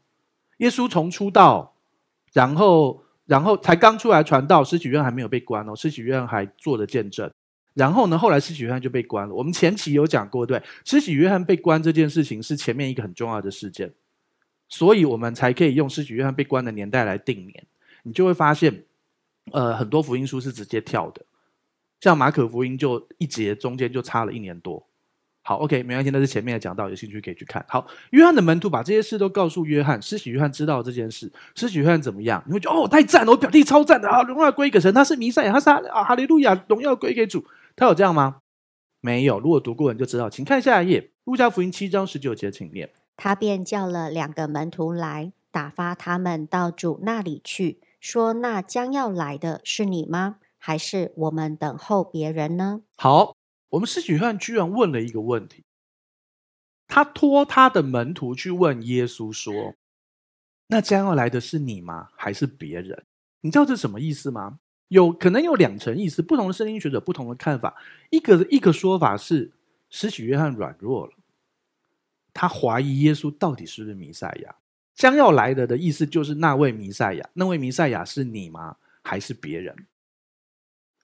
[0.58, 1.74] 耶稣从出道，
[2.34, 7.30] 然后然后才刚出来传道，施洗约翰还没有被关哦，施洗约翰还做了见证。
[7.72, 9.34] 然后呢，后来施洗约翰就被关了。
[9.34, 13.92] 我们前期有讲过，对，施洗约翰被关这件事情是前面一个很重要的事件，
[14.68, 17.66] 所以我们才可以用施洗约翰被关的年代来定年。
[18.04, 18.84] 你就会发现，
[19.50, 21.24] 呃，很多福音书是直接跳的，
[22.04, 24.86] 像马可福音就一节中间就差了一年多。
[25.40, 27.64] 好，OK，没关系，那是前面的讲到，有兴趣可以去看。
[27.66, 32.44] 好，约翰的门徒把这些事都告诉约翰，施洗约翰知道这件事，施洗约翰怎么样？
[32.46, 37.42] 你会觉得哦，太赞了，我表弟超赞的啊，荣耀归给神，他是弥赛亚，他是啊，哈利路亚，荣耀归给主。
[37.74, 38.42] 他有这样吗？
[39.00, 39.40] 没有。
[39.40, 42.90] 如果读过你就知道，请看下一页，《路加福音》七章十九节，请念。
[43.16, 50.36] 他便叫了两个门徒来，打发他们到主那里去，说：“那将要来的是你吗？
[50.66, 52.80] 还是我们等候别人呢？
[52.96, 53.36] 好，
[53.68, 55.62] 我们施洗约翰居然问了一个问题，
[56.88, 59.74] 他托他的门徒去问耶稣说
[60.68, 62.08] ：“那将要来的是你吗？
[62.16, 63.04] 还是别人？”
[63.42, 64.58] 你知道这什么意思吗？
[64.88, 67.76] 有可能有两层意思，不同的圣经学者不同的看法。
[68.08, 69.52] 一个一个说法是
[69.90, 71.12] 施洗约翰软弱了，
[72.32, 74.56] 他怀疑耶稣到底是不是弥赛亚。
[74.94, 78.76] 将要来的的意思就是那位弥赛亚，那位弥赛亚是你吗？
[79.02, 79.76] 还是别人？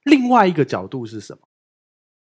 [0.05, 1.43] 另外一个角度是什么？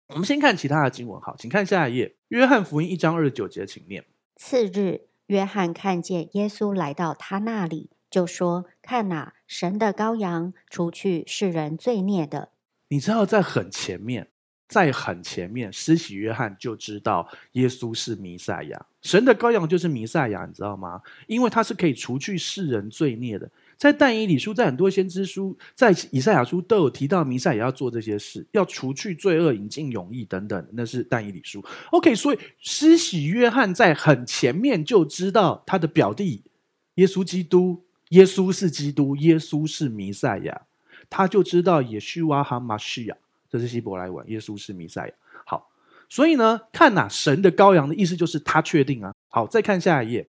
[0.09, 4.05] 我们先看其他的经文，好，请看下一页，《约翰福音》一章二十九节，请念。
[4.37, 12.53] 次日，约翰看见耶稣来到他那里，就说：“看哪，神的羔羊，除去世人罪孽的。”
[12.89, 14.29] 你知道，在很前面，
[14.67, 21.03] 在很前面，施洗约翰就知道耶稣是弥赛亚，神的羔羊就是弥赛亚，你知道吗？
[21.27, 23.51] 因为他是可以除去世人罪孽的。
[23.79, 30.69] 在但以理书，在很多先知书，在以赛亚书都有提到弥赛亚要做这些事，要除去罪恶、引进永义等等。
[30.73, 31.65] 那是但以理书。
[31.93, 36.43] OK，所以施洗约翰在很前面就知道他的表弟
[36.97, 40.63] 耶稣基督，耶稣是基督，耶稣是弥赛亚，
[41.09, 43.17] 他就知道耶稣哇哈马西亚，
[43.49, 45.15] 这是希伯来文，耶稣是弥赛亚。
[45.47, 45.71] 好，
[46.09, 49.15] 所以呢，看哪，神的羔羊的意思就是他确定啊。
[49.29, 50.29] 好，再看下一页，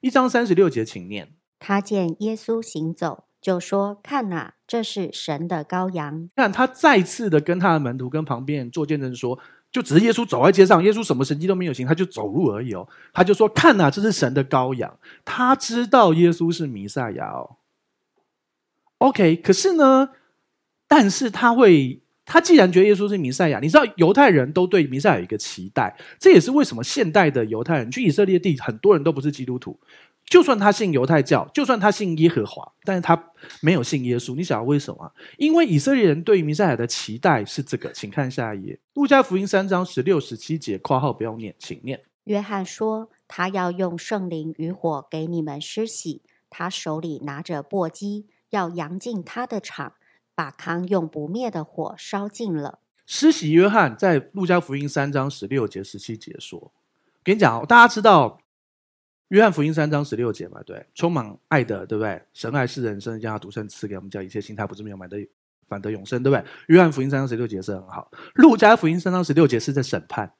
[0.00, 1.32] 一章三十六节，请念。
[1.66, 9.38] 他见耶稣行走，就说：“看哪，这是神的羔羊。”看他再次的跟他的门徒、跟旁边人做见证说，
[9.72, 12.86] 就只是耶稣走在街上，耶稣什么神迹都没有行，他就走路而已哦。
[13.14, 17.56] 他就说：“看哪，这是神的羔羊。”他知道耶稣是弥赛亚哦。
[18.98, 20.10] OK，可是呢，
[20.86, 29.80] 但是他会，他既然觉得耶稣是弥赛亚，你知道犹太人都对弥赛亚有一个期待，这也是为什么现代的犹太人去以色列地，很多人都不是基督徒。
[30.26, 34.34] 就算他信犹太教，就算他信耶和华，但是他没有信耶稣。
[34.34, 35.12] 你想要为什么？
[35.36, 42.02] 因为以色列人对于弥赛亚的期待是这个，请看下一页，《路加福音》三章十六、十七节（括号不用念，请念）。
[42.24, 49.92] 约翰说：“他要用圣灵与火给你们施洗，他手里拿着簸箕，要扬净他的场，
[50.34, 56.72] 把糠用不灭的火烧尽了。”施洗约翰在《路加福音》三章十六节、十七节说
[57.22, 58.40] ：“跟你讲，大家知道。”
[59.34, 62.22] 约翰福音三章十六节嘛，对，充满爱的，对不对？
[62.32, 65.10] 神爱世人，生将他独生赐给我们，叫一切信他不至灭亡，
[65.66, 66.44] 反得永生，对不对？
[66.68, 68.08] 约翰福音三章十六节是很好。
[68.34, 70.34] 路加福音三章十六节是在审判。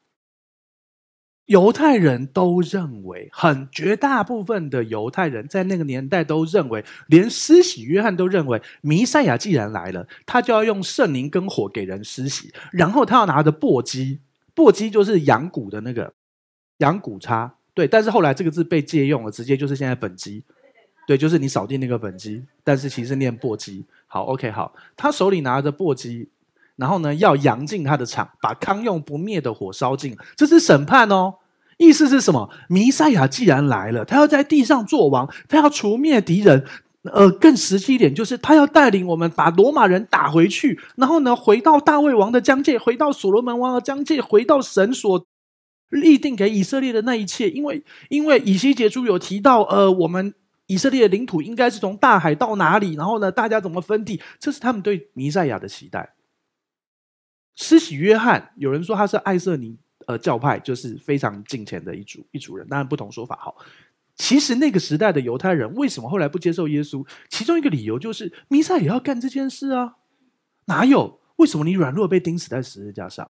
[1.47, 14.21] 犹太人都认为，很绝大部分的犹太人在那个年代都认为，连施洗约翰都认为，弥赛亚既然来了，他就要用圣灵跟火给人施洗，然后他要拿着簸箕，
[14.55, 16.15] 簸箕就是羊骨的那个
[16.77, 17.57] 羊骨叉。
[17.75, 20.45] 对，但是后来这个字被借用了，直接就是现在本机，
[21.07, 23.83] 对，就是你扫地那个本机，但是其实念簸箕。
[24.07, 26.29] 好，OK，好，他手里拿着簸箕，
[26.77, 31.35] 然后呢要扬净他的场，把康用不灭的火烧尽，这是审判哦。
[31.79, 32.49] 意思是什么？
[32.69, 36.65] 弥赛亚既然来了，他要在地上做王，他要除灭敌人。
[37.13, 45.27] 呃，更实际一点，就是他要带领我们把罗马人打回去，然后呢回到大卫王的疆界，回到所罗门王的疆界，回到神所。
[45.91, 50.35] 立定给以色列的那一切，因为因为以西结书有提到，呃，我们
[50.67, 56.15] 以色列的领土应该是从大海到哪里，然后呢，大家怎么分地，这是他们对弥赛亚的期待。
[57.57, 63.39] 施洗约翰，有人说他是爱色尼呃教派，就是非常敬虔的一组一组人，当然不同说法。
[63.41, 63.57] 好，
[64.17, 67.07] 其实那个时代的犹太人为什么后来不接受耶稣？
[67.29, 69.95] 其中一个理由就是弥赛也要干这件事啊，
[70.65, 71.21] 哪有？
[71.37, 73.31] 为什么你软弱被钉死在十字架上？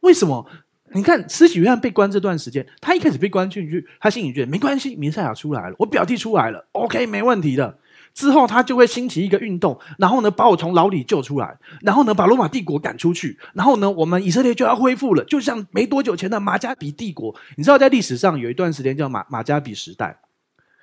[0.00, 0.46] 为什么？
[0.92, 7.78] 你看，慈禧院被关这段时间，他一开始被关进去，他心里觉得没关系，弥赛亚出来了，我表弟出来了，OK，没问题的。
[8.14, 17.32] 之后他就会兴起一个运动，然后呢，把我从牢里救出来，然后呢，把罗马帝国赶出去，然后呢，我们以色列就要恢复了，就像没多久前的马加比帝国。
[17.56, 20.18] 你知道，在历史上有一段时间叫马马加比时代，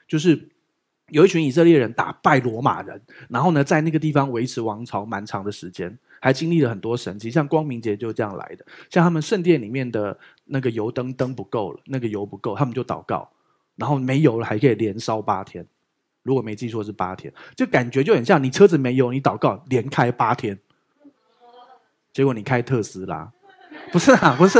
[0.07, 0.49] 就是
[1.09, 5.97] 有一群以色列人打败罗马人，然后呢，在那个地方维持王朝蛮长的时间。
[6.25, 8.65] 还经历了很多神迹，像光明节就这样来的。
[8.89, 13.29] 像他们圣殿里面的那个油灯灯不够了，那个油不够，他们就祷告，
[13.75, 15.63] 然后没油了还可以连烧八天。
[16.23, 20.57] 如果没记错是八天，就感觉就很像你车子没油，你祷告连开八天。
[22.11, 23.31] 结果你开特斯拉，
[23.91, 24.59] 不是啊，不是，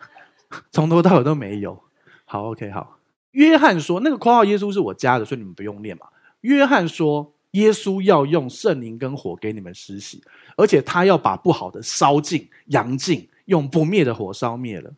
[0.72, 1.78] 从头到尾都没油。
[2.24, 2.98] 好，OK，好。
[3.32, 6.06] 约翰说那个括号耶稣是我加的，所以你们不用念嘛。
[6.40, 7.33] 约翰说。
[7.54, 10.22] 耶稣要用圣灵跟火给你们施洗，
[10.56, 14.92] 而且他要把不好的烧尽、扬尽，用不灭的火烧灭了。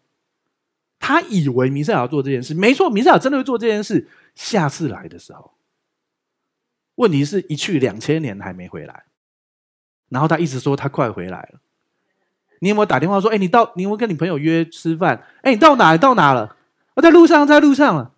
[0.99, 4.09] 他以为弥赛亚要做这件事，没错，弥赛亚真的会做这件事。
[4.35, 5.53] 下次来的时候，
[6.95, 9.05] 问题是一去两千年还没回来。
[10.09, 11.61] 然后他一直说他快回来了。
[12.61, 15.23] 你有没有打电话说，哎，你到，你有没有跟你朋友约吃饭？
[15.43, 15.95] 哎，你到哪？
[15.99, 16.57] 到哪了？
[16.95, 18.13] 我在路上，在路上了，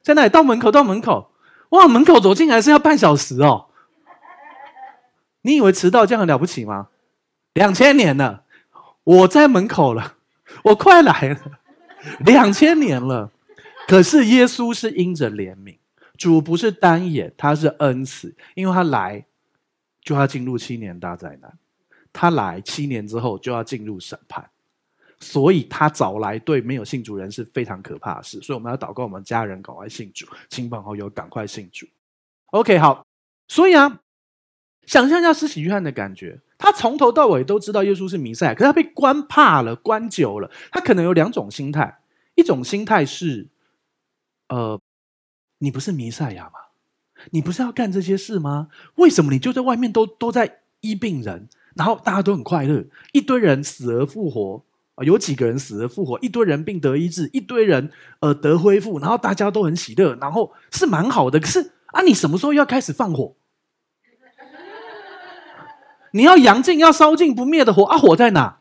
[0.00, 0.28] 在哪里？
[0.28, 1.32] 到门口，到门口。
[1.70, 3.69] 哇，门口走进来是要半小时哦。
[5.42, 6.88] 你以为迟到这样很了不起吗？
[7.54, 8.44] 两千年了，
[9.02, 10.16] 我在门口了，
[10.64, 11.60] 我快来了，
[12.20, 13.32] 两千年了。
[13.88, 15.76] 可是耶稣是因着怜悯，
[16.16, 19.24] 主不是单眼，他是恩慈，因为他来
[20.02, 21.58] 就要进入七年大灾难，
[22.12, 24.48] 他来七年之后就要进入审判，
[25.18, 31.84] 所以他早来对没有信主人是非常可怕的事，所以我们要祷告我们家人赶快信主，亲朋好友赶快信主。
[32.52, 33.04] OK，好，
[33.48, 34.00] 所以啊。
[34.90, 42.00] 想象一下施洗约翰的感觉，他从头到尾都知道耶稣是弥赛亚，可是他被关怕了，关久了，他可能有两种心态，
[42.34, 43.46] 一种心态是，
[44.48, 44.80] 呃，
[45.58, 46.54] 你不是弥赛亚吗？
[47.30, 48.66] 你不是要干这些事吗？
[48.96, 54.64] 为什么你就在外面都都在医病人，然后大家都很快乐，一堆人死而复活，
[54.96, 61.38] 呃，有几个人死而复活，一堆人病得医治，一堆人呃得恢复，然后大家都很喜乐，然后是蛮好的。
[61.38, 63.36] 可是啊，你什么时候要开始放火？
[66.12, 67.98] 你要扬尽，要烧尽不灭的火啊！
[67.98, 68.58] 火在哪？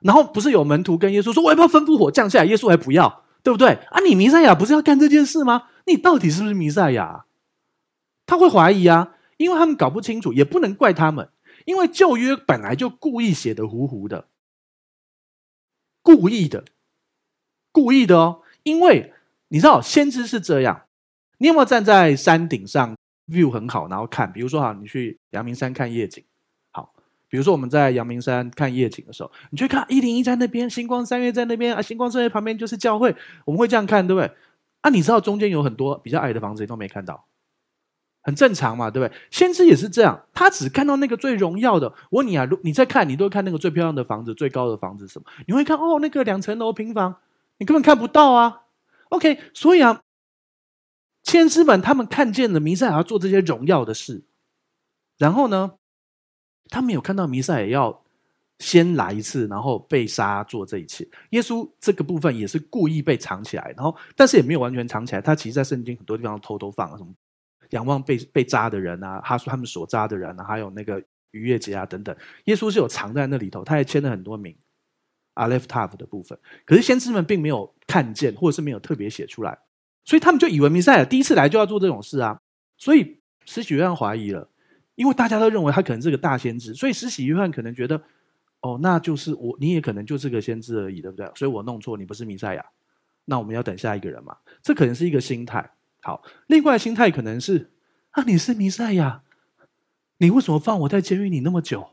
[0.00, 3.72] 然后不是有门徒跟耶稣说：“我要不要吩咐火降下来？”耶稣还不要，对不对？
[3.90, 5.64] 啊，你弥赛亚不是要干这件事吗？
[5.86, 7.26] 你到底是不是弥赛亚？
[8.24, 11.28] 他会怀疑啊，因为他们搞不清楚，也不能怪他们，
[11.66, 14.28] 因为旧约本来就故意写的糊糊的，
[16.00, 16.64] 故意的，
[17.70, 18.40] 故意的哦。
[18.62, 19.12] 因为
[19.48, 20.86] 你知道，先知是这样，
[21.36, 22.96] 你有没有站在山顶上
[23.28, 24.32] ，view 很好，然后看？
[24.32, 26.24] 比如说哈，你去阳明山看夜景。
[27.30, 33.14] 比如说我们在阳明山看夜景的时候，你去看一零一在那边，星光三月在那边啊，星光三月旁边就是教会，
[33.44, 34.30] 我们会这样看，对不对？
[34.80, 37.24] 啊，你知道中间有很多比较矮的房子，你都没看到，
[38.22, 39.16] 很正常嘛，对不对？
[39.30, 41.86] 先知也是这样，他只看到那个最荣耀的。
[42.10, 45.24] 我问你啊，如你在看，你都会看那个最漂亮的房子，最高的房子什么？
[45.46, 47.14] 你会看哦，那个两层楼平房，
[47.58, 48.62] 你根本看不到啊。
[49.10, 50.00] OK，所以啊，
[51.22, 54.24] 先知们他们看见了弥赛亚做这些荣耀的事，
[55.16, 55.74] 然后呢？
[56.70, 58.02] 他没有看到弥赛亚要
[58.60, 61.06] 先来一次，然后被杀做这一切。
[61.30, 65.20] 耶稣这个部分也是故意被藏起来，然后但是也没有完全藏起来。
[65.20, 67.12] 他其实，在圣经很多地方偷偷放了什么
[67.70, 71.02] 仰望被被扎的人啊，他说他们所扎的人啊，还有那个
[71.32, 72.16] 逾越节啊等等。
[72.44, 74.56] 耶稣是有藏在那里头，他还签了很多名。
[75.34, 79.58] 阿列夫塔夫的部分，可是先知们并没有看见，或者是没有特别写出来，
[80.04, 82.38] 所以他们就以为弥赛亚第一次来就要做这种事啊。
[82.76, 84.49] 所以施洗约翰怀疑了。
[85.00, 88.02] 因为大家都认为他可能是个大先知，所以施洗约翰可能觉得，
[88.60, 91.26] 哦，那就是我，你也可能就是个先知而已，对不对？
[91.34, 92.66] 所以我弄错，你不是弥赛亚，
[93.24, 94.36] 那我们要等下一个人嘛？
[94.62, 95.70] 这可能是一个心态。
[96.02, 97.70] 好，另外心态可能是，
[98.10, 99.22] 啊，你是弥赛亚，
[100.18, 101.92] 你为什么放我在监狱里那么久？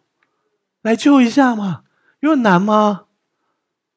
[0.81, 1.85] 来救一下嘛？
[2.19, 3.05] 又难吗？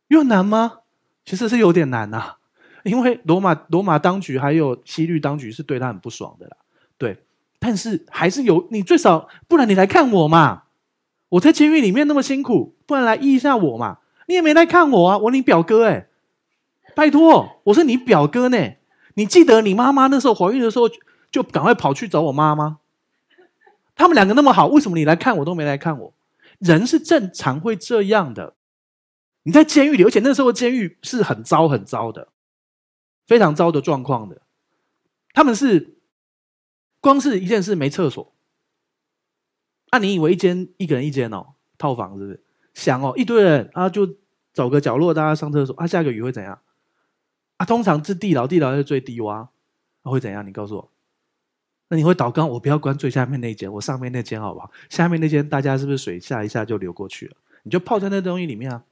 [0.06, 0.82] 有点难吗？
[1.24, 2.36] 其实是有点难呐、
[2.84, 6.56] 因为罗马罗马当局还有西律当局是对他很不爽的啦，
[7.60, 10.62] 但是还是有你最少，不然你来看我嘛！
[11.28, 13.98] 我在监狱里面那么辛苦，不然来医一下我嘛！
[14.26, 16.08] 你也没来看我啊，我你表哥哎，
[16.96, 18.58] 拜托，我是你表哥呢。
[19.14, 20.88] 你记得你妈妈那时候怀孕的时候，
[21.30, 22.78] 就赶快跑去找我妈吗？
[23.94, 26.14] 他们两个那么好，为什么你来看我都没来看我？
[26.58, 28.54] 人是正常会这样的。
[29.42, 32.28] 你在监狱里，而且那时候监狱是很糟很糟的，
[33.26, 34.40] 非常糟的状况的。
[35.34, 35.98] 他们是。
[37.00, 38.34] 光是一件事没厕所，
[39.88, 42.44] 啊，你以为一间一个人一间哦，套房是不是？
[42.74, 44.16] 想哦，一堆人啊，就
[44.52, 46.60] 找个角落大家上厕所啊，下个雨会怎样？
[47.56, 49.48] 啊，通常是地牢，地牢是最低洼，啊，
[50.02, 50.46] 会怎样？
[50.46, 50.92] 你告诉我，
[51.88, 54.70] 那你会祷告，我不要关最下面那间，我上面那间好不好？
[54.88, 57.36] 下面那间大家是不是水下一下就流过去了？
[57.62, 58.84] 你就泡在那东西里面啊，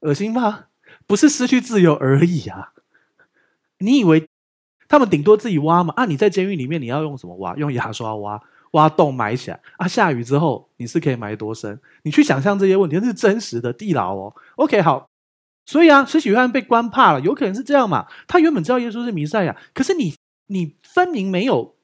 [0.00, 0.68] 恶心吗？
[1.06, 2.72] 不是失去自由而已啊，
[3.78, 4.28] 你以为？
[4.88, 6.06] 他们顶多自己挖嘛啊！
[6.06, 7.54] 你在监狱里面，你要用什么挖？
[7.56, 8.40] 用牙刷挖，
[8.72, 9.86] 挖洞埋起来啊！
[9.86, 11.78] 下雨之后，你是可以埋多深？
[12.02, 14.34] 你去想象这些问题，那是真实的地牢哦。
[14.56, 15.08] OK，好，
[15.66, 18.06] 所以啊，施洗约翰被关怕了，有可能是这样嘛？
[18.26, 20.14] 他原本知道耶稣是弥赛亚，可是你
[20.46, 21.76] 你分明没有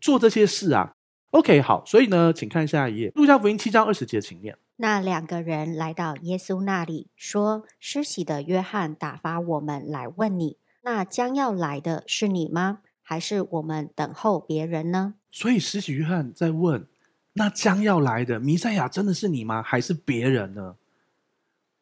[0.00, 0.92] 做这些事啊。
[1.30, 4.58] OK，好，所以呢，请看下一页，路加福音七章二十节，请念。
[4.76, 12.80] 那两个人来到耶稣那里，说：“施洗的约翰打发我们来问你。”那将要来的是你吗？
[13.02, 15.14] 还是我们等候别人呢？
[15.30, 16.86] 所以施洗约翰在问：
[17.32, 19.62] 那将要来的弥赛亚真的是你吗？
[19.62, 20.76] 还是别人呢？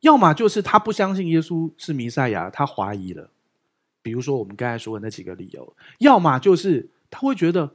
[0.01, 3.31] 要么就是他不相信耶稣是弥赛亚，他怀疑了。
[4.01, 5.77] 比如说我们刚才说的那几个理由。
[5.99, 7.75] 要么就是他会觉得：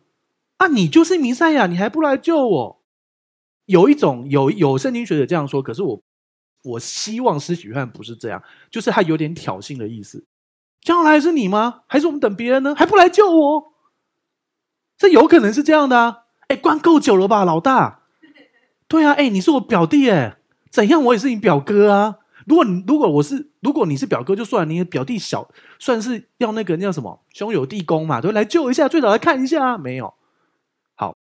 [0.58, 2.82] 啊，你就是弥赛亚，你还不来救我？
[3.66, 6.02] 有一种有有圣经学者这样说，可是我
[6.64, 10.26] 我希望施洗约翰不是这样，就是他有点挑衅的意思。
[10.84, 11.84] 将来是你吗？
[11.88, 12.76] 还是我们等别人呢？
[12.76, 13.74] 还不来救我？
[14.98, 16.18] 这有可能是这样的啊！
[16.48, 18.02] 哎，关够久了吧，老大？
[18.88, 20.38] 对啊，哎，你是我表弟哎，
[20.70, 22.20] 怎样我也是你表哥啊。
[22.46, 29.78] 如果你如果我是如果你是表哥就算了，你的表弟小，算是要那个那叫什么兄友弟恭嘛，对，来救一下，最早来看一下啊。
[29.78, 30.14] 没有。
[30.96, 31.16] 好，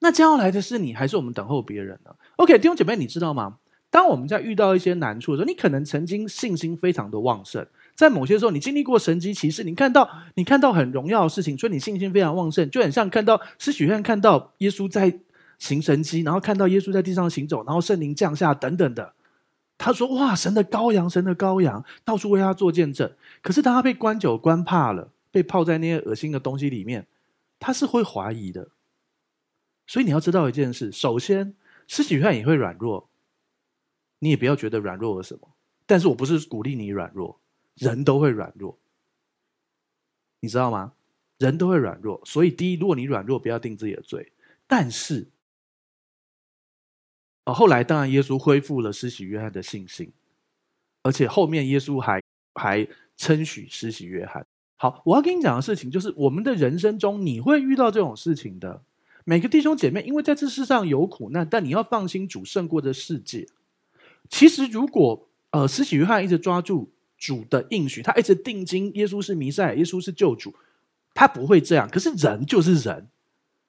[0.00, 3.58] 那将要来的是你，还是我们等候别人呢？OK，弟兄姐妹，你知道吗？
[3.90, 7.66] 当我们在遇到一些难处的时候，你可能曾经信心非常的旺盛。
[7.94, 15.20] 在某些时候，你经历过神迹奇事，你看到你看到很荣耀的事情，所以你信心非常旺盛，就很像看到施洗约翰看到耶稣在
[15.58, 19.14] 行神迹，然后看到耶稣在地上行走，然后圣灵降下等等的。
[19.78, 23.10] 他说：“哇，神的羔羊，神的羔羊，到处为他做见证。”
[23.42, 27.06] 可是当他被关久、关怕了，被泡在那些恶心的东西里面，
[27.58, 28.68] 他是会怀疑的。
[29.86, 31.54] 所以你要知道一件事：首先，
[31.88, 33.08] 施洗约翰也会软弱，
[34.20, 35.48] 你也不要觉得软弱了什么。
[35.84, 37.40] 但是我不是鼓励你软弱。
[37.74, 38.78] 人都会软弱，
[40.40, 40.92] 你知道吗？
[41.38, 44.30] 人都会软弱，所以第一，如果你软弱，不要定自己的罪。
[44.68, 45.26] 但是，
[47.46, 50.12] 哦，后来当然耶稣恢复了施洗约翰的信心，
[51.02, 52.22] 而且后面耶稣还
[52.54, 54.46] 还称许施洗约翰。
[54.76, 58.82] 好，我要跟你讲的事情就是，我们的人生中你会遇到这种事情的。
[59.24, 63.48] 每个弟兄姐妹，因为在这世上有苦难，但你要放心，主胜过这世界。
[64.28, 66.92] 其实，如果呃，施洗约翰一直抓住。
[67.22, 70.52] 主的应许，他一直定睛，耶稣是弥赛亚，耶稣是救主，
[71.14, 71.88] 他不会这样。
[71.88, 73.06] 可是人就是人，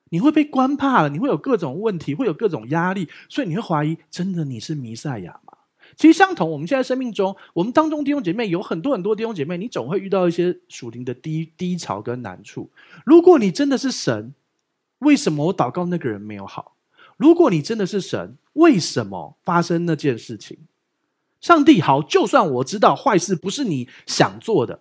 [0.10, 5.54] 你会被关怕了，你会有各种问题，会有各种压力，所以你会怀疑：真的你是弥赛亚吗？
[5.96, 12.72] 其实相同，我们现在生命中，我们当中弟兄姐妹有很多很多弟兄姐妹，你总会遇到一些属灵的低低潮跟难处。
[13.06, 14.34] 如果你真的是神，
[14.98, 16.76] 为什么我祷告那个人没有好？
[17.18, 20.58] 如果你真的是神，为什么发生那件事情？
[21.44, 24.80] 上帝好，就算我知道坏事不是你想做的，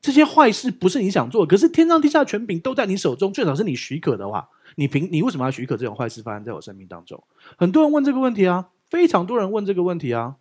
[0.00, 7.22] 这些坏事不是你想做，可是天上地下权柄都在你手中，最少是你许可的话，你凭你为什么要许可这种坏事发生在我生命当中？
[7.58, 10.36] 很多人问这个问题啊，非常多人问这个问题啊，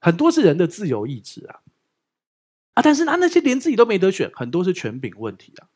[0.00, 1.60] 很多是人的自由意志啊，
[2.74, 5.70] 啊，但是那那些连自己都没得选，很多是权柄问题啊，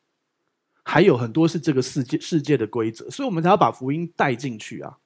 [0.83, 4.97] 还有很多是这个世界世界的规则，所以我们才要把福音带进去啊。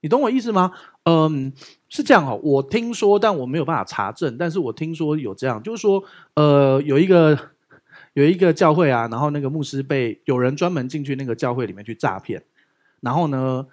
[0.00, 0.72] 你懂我意思吗？
[1.04, 1.52] 嗯，
[1.88, 2.40] 是这样哦。
[2.42, 4.36] 我听说，但我没有办法查证。
[4.38, 6.02] 但是我听说有这样，就是说，
[6.34, 7.38] 呃，有一个
[8.14, 12.42] 有一个教会啊，然后那个牧师被有人专门进去那个教会里面去诈骗，
[13.00, 13.66] 然后呢，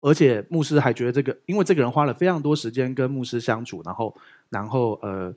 [0.00, 4.16] 而且牧师还觉得这个，因为这个人花了非常多时间跟牧师相处，然后
[4.48, 5.34] 然后呃，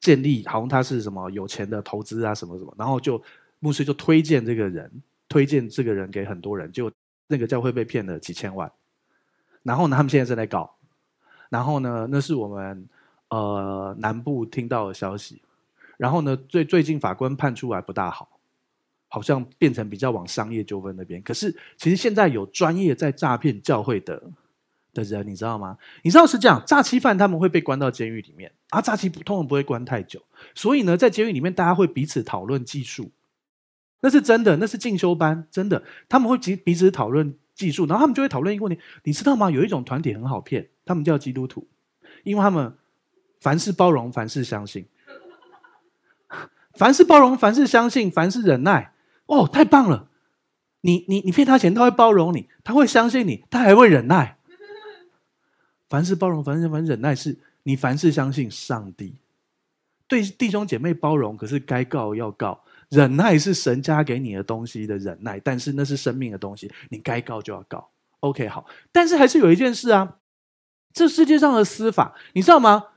[0.00, 3.22] 建立好像他是什么有钱的投资啊什么什么，然后就
[3.60, 4.90] 牧师就推荐这个人，
[5.28, 6.90] 推荐这个人给很多人，就
[7.28, 8.70] 那个教会被骗了几千万。
[9.62, 10.74] 然后呢，他们现在正在搞。
[11.48, 12.88] 然后呢，那是我们
[13.28, 15.42] 呃南部听到的消息。
[15.98, 18.40] 然后呢，最最近法官判出来不大好，
[19.08, 21.20] 好像变成比较往商业纠纷那边。
[21.22, 24.22] 可是其实现在有专业在诈骗教会的
[24.94, 25.76] 的人，你知道吗？
[26.02, 30.22] 你知道是这样，诈欺犯他们会被关到监狱里面，啊，诈欺通常不会关太久。
[30.54, 33.10] 所以呢，在监狱里面，大家会彼此讨论技术，
[34.00, 37.36] 那是真的，那是进修班，真的，他们会彼彼此讨论。
[37.54, 39.50] 技术，然后他们就会讨论一个问题，你知道吗？
[39.50, 41.68] 有一种团体很好骗，他们叫基督徒，
[42.24, 42.76] 因为他们
[43.40, 44.86] 凡事包容，凡事相信，
[46.74, 48.94] 凡事包容，凡事相信，凡事忍耐。
[49.26, 50.08] 哦，太棒了！
[50.82, 54.36] 你你你骗他钱，他会包容你，他会相信你，他还会忍耐。
[55.88, 59.14] 凡事包容，凡事凡事忍耐，是你凡事相信上帝，
[60.08, 62.64] 对弟兄姐妹包容，可是该告要告。
[62.92, 67.88] 忍耐是神加给你的东西的忍耐，但是那是生命的东西，你该告就要告。
[68.20, 70.18] OK，好，但是还是有一件事啊，
[70.92, 72.88] 这世界上的司法，你知道吗？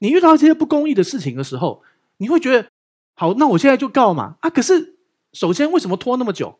[0.00, 1.84] 你遇到这些不公义的事情的时候，
[2.16, 2.68] 你会觉得，
[3.14, 4.34] 好，那我现在就告嘛。
[4.40, 4.96] 啊，可是
[5.32, 6.58] 首先为什么拖那么久？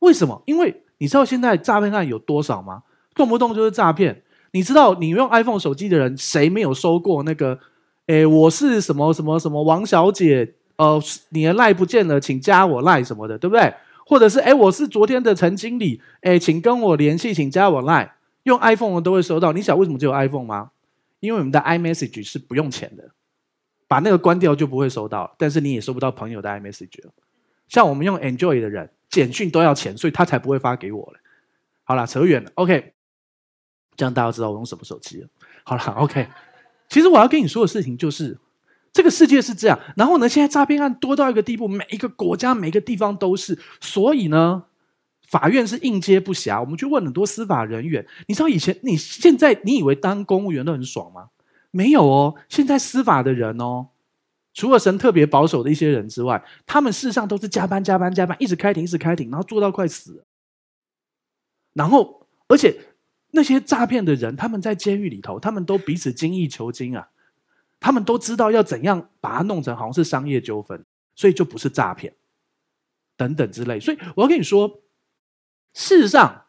[0.00, 0.42] 为什么？
[0.44, 2.82] 因为你知道现在诈骗案有多少吗？
[3.14, 4.22] 动不动就是诈骗。
[4.52, 7.58] 你知道你用 iPhone 手机的人，谁没有收过那个？
[8.08, 10.56] 诶，我是什么什么什么王小姐。
[10.76, 13.72] 呃，你的赖不见了，请加我赖什么的，对不对？
[14.06, 18.16] 或者是哎，我是昨天的陈经理，哎，请跟我联系，请加我赖。
[18.42, 19.52] 用 iPhone 的都会收到。
[19.52, 20.72] 你想为什么只有 iPhone 吗？
[21.20, 23.12] 因为我们的 iMessage 是不用钱的，
[23.88, 25.34] 把那个关掉就不会收到。
[25.38, 27.00] 但是你也收不到朋友的 iMessage。
[27.68, 31.18] 像我们用 Enjoy 的人，简讯都要钱，所以他才不会发给我了。
[31.84, 32.50] 好了，扯远了。
[32.56, 32.92] OK，
[33.96, 35.28] 这样大家知道我用什么手机了。
[35.62, 36.28] 好了，OK。
[36.90, 38.36] 其实我要跟你说的事情就是。
[38.94, 44.64] 这个世界是这样，然后呢，现在诈骗案多到一个地步，每一个国家、每个地方都是，所以呢，
[45.26, 46.60] 法院是应接不暇。
[46.60, 51.30] 我们去问很多司法人员，你知道以前、你现在，你以为当公务员都很爽吗？
[51.72, 53.88] 没有哦，现在司法的人哦，
[54.52, 60.24] 除了神特别保守的一些人之外，他们事实上都是加班、加班、加班，一直开庭、一直开庭，然后做到快死。
[61.72, 62.78] 然后，而且
[63.32, 67.08] 那些诈骗的人，他们在监狱里头，他们都彼此精益求精啊，
[67.84, 70.82] 他们都知道要怎样把它弄成好像是商业纠纷，
[71.14, 72.14] 所以就不是诈骗。
[73.14, 74.80] 等等之类，所以我要跟你说，
[75.74, 76.46] 事实上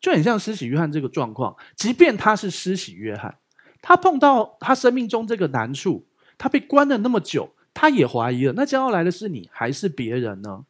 [0.00, 1.56] 就很像施洗约翰这个状况。
[1.74, 3.36] 即便他是施洗约翰，
[3.82, 6.06] 他碰到他生命中这个难处，
[6.38, 10.64] 他被关了那么久，他也怀疑了：那将要来的是你还是别人呢？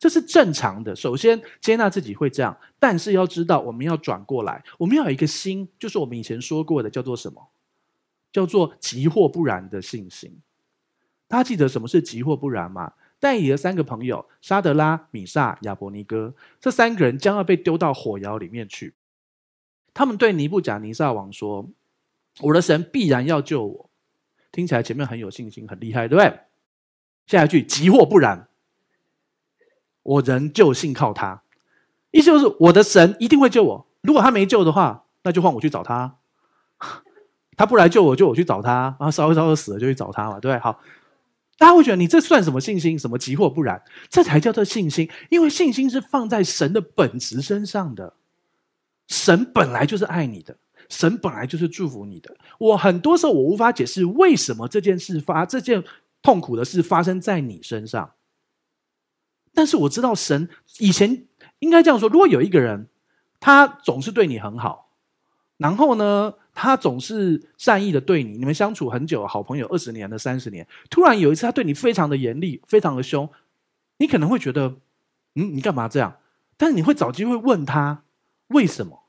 [0.00, 0.96] 这是正常的。
[0.96, 7.50] 首先接纳自己会这样，但是要知道，我们要转过来，我们要有一个心，就是我们以前说过的，叫做什么？
[8.34, 10.40] 叫做急或不然的信心。
[11.28, 12.92] 大家记得什么是急或不然吗？
[13.20, 18.92] 但以的三个朋友沙德拉、米煞、亚伯尼哥，这三个人将要被丢到火窑里面去。
[19.94, 21.70] 他们对尼布甲尼撒王说
[22.42, 23.90] ：“我的神必然要救我。”
[24.50, 26.40] 听起来前面很有信心，很厉害，对不对？
[27.26, 28.48] 下一句：“急或不然，
[30.02, 31.42] 我仍旧信靠他。”
[32.10, 33.86] 意思就是我的神一定会救我。
[34.02, 36.18] 如果他没救的话，那就换我去找他。
[37.56, 38.96] 他不来救我，就我去找他。
[38.98, 40.58] 然后烧一烧就死了，就去找他嘛，对不对？
[40.58, 40.80] 好。
[41.56, 42.98] 大家会觉得你这算什么信心？
[42.98, 43.80] 什么急或不然？
[44.08, 48.14] 这才叫做信心，因为信心是放在神的本质身上的。
[49.06, 50.56] 神本来就是爱你的，
[50.88, 52.36] 神本来就是祝福你的。
[52.58, 55.84] 我很多时候我无法解释为什么这件事发，这件
[56.22, 58.10] 痛苦的事发生在你身上。
[59.54, 60.48] 但是我知道神
[60.78, 61.26] 以前
[61.60, 62.88] 应该这样说：如果有一个人，
[63.38, 64.90] 他总是对你很好，
[65.56, 73.28] 然后呢，他总是善意的对你，你们相处很久，好朋友二十年的三十年，突然有一次他对你非常的严厉，非常的凶，
[73.98, 74.76] 你可能会觉得，
[75.34, 76.16] 嗯，你干嘛这样？
[76.56, 78.04] 但是你会找机会问他
[78.48, 79.02] 为什么，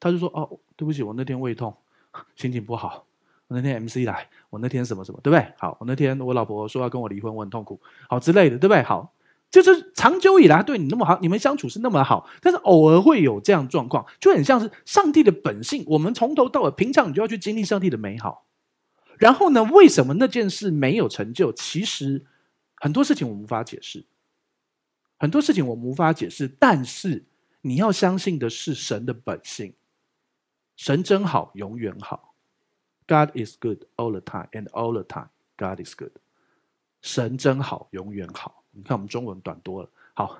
[0.00, 1.76] 他就说，哦，对不起，我那天胃痛，
[2.34, 3.04] 心情不好，
[3.48, 5.46] 我那天 MC 来，我那天什么什么，对不对？
[5.58, 7.78] 好，我那天我老婆说要跟我离婚，我很痛苦，
[8.08, 8.82] 好之类的，对不对？
[8.82, 9.12] 好。
[9.50, 15.84] 就是长久以来对你那么好，你们相处是那么好，但是偶尔会有这样状况，就很像是上帝的本性。
[15.86, 18.44] 我们从头到尾，平常你就要去经历上帝的美好。
[19.18, 21.50] 然后呢，为什么那件事没有成就？
[21.52, 22.26] 其实
[22.74, 24.04] 很多事情我们无法解释，
[25.16, 26.46] 很多事情我们无法解释。
[26.46, 27.24] 但是
[27.62, 29.72] 你要相信的是神的本性，
[30.76, 32.34] 神真好，永远好。
[33.08, 36.12] God is good all the time, and all the time, God is good。
[37.00, 38.64] 神真好，永远好。
[38.76, 39.88] 你看，我们中文短多了。
[40.12, 40.38] 好，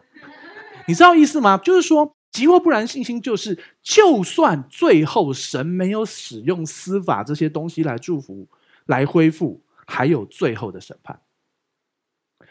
[0.87, 1.57] 你知道意思吗？
[1.57, 8.47] 就是说，即或不然，信心就是，就算最后神没有使用司法这些东西来祝福、
[8.85, 11.19] 来恢复，还有最后的审判，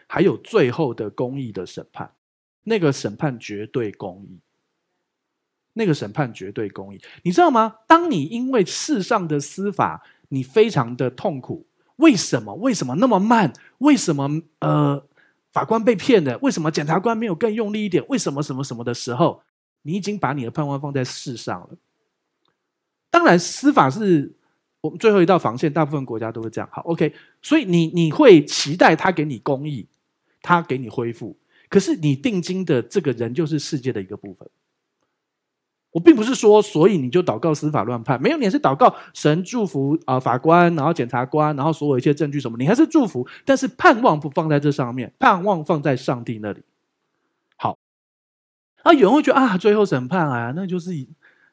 [0.07, 2.11] 还有最后的公义的审判。
[2.63, 4.39] 那个审判绝对公义，
[5.73, 6.99] 那个审判绝对公义。
[7.21, 7.75] 你知道吗？
[7.85, 11.67] 当你因为世上的司法，你非常的痛苦，
[11.97, 12.55] 为什么？
[12.55, 13.53] 为什么那么慢？
[13.77, 14.41] 为什么？
[14.59, 15.07] 呃。
[15.55, 18.05] 法官被骗了，为什么检察官没有更用力一点？
[18.09, 19.41] 为什么什么什么的时候，
[19.83, 21.69] 你已经把你的判官放在世上了。
[23.09, 24.35] 当然，司法是
[24.81, 26.69] 我们最后一道防线，大部分国家都会这样。
[26.73, 29.87] 好，OK，所以你你会期待他给你公益，
[30.41, 31.37] 他给你恢复，
[31.69, 34.49] 可是你定金的这个人就是世界的一个部分。
[35.95, 46.61] 我并不是说，所以你就祷告司法乱判，没有，你是祷告神祝福啊、法官，然后检察官，然后所有一些证据什么，你还是祝福，但是盼望不放在这上面，盼望放在上帝那里。
[47.55, 47.77] 好，
[48.83, 50.91] 啊，有人会觉得啊，最后审判啊，那就是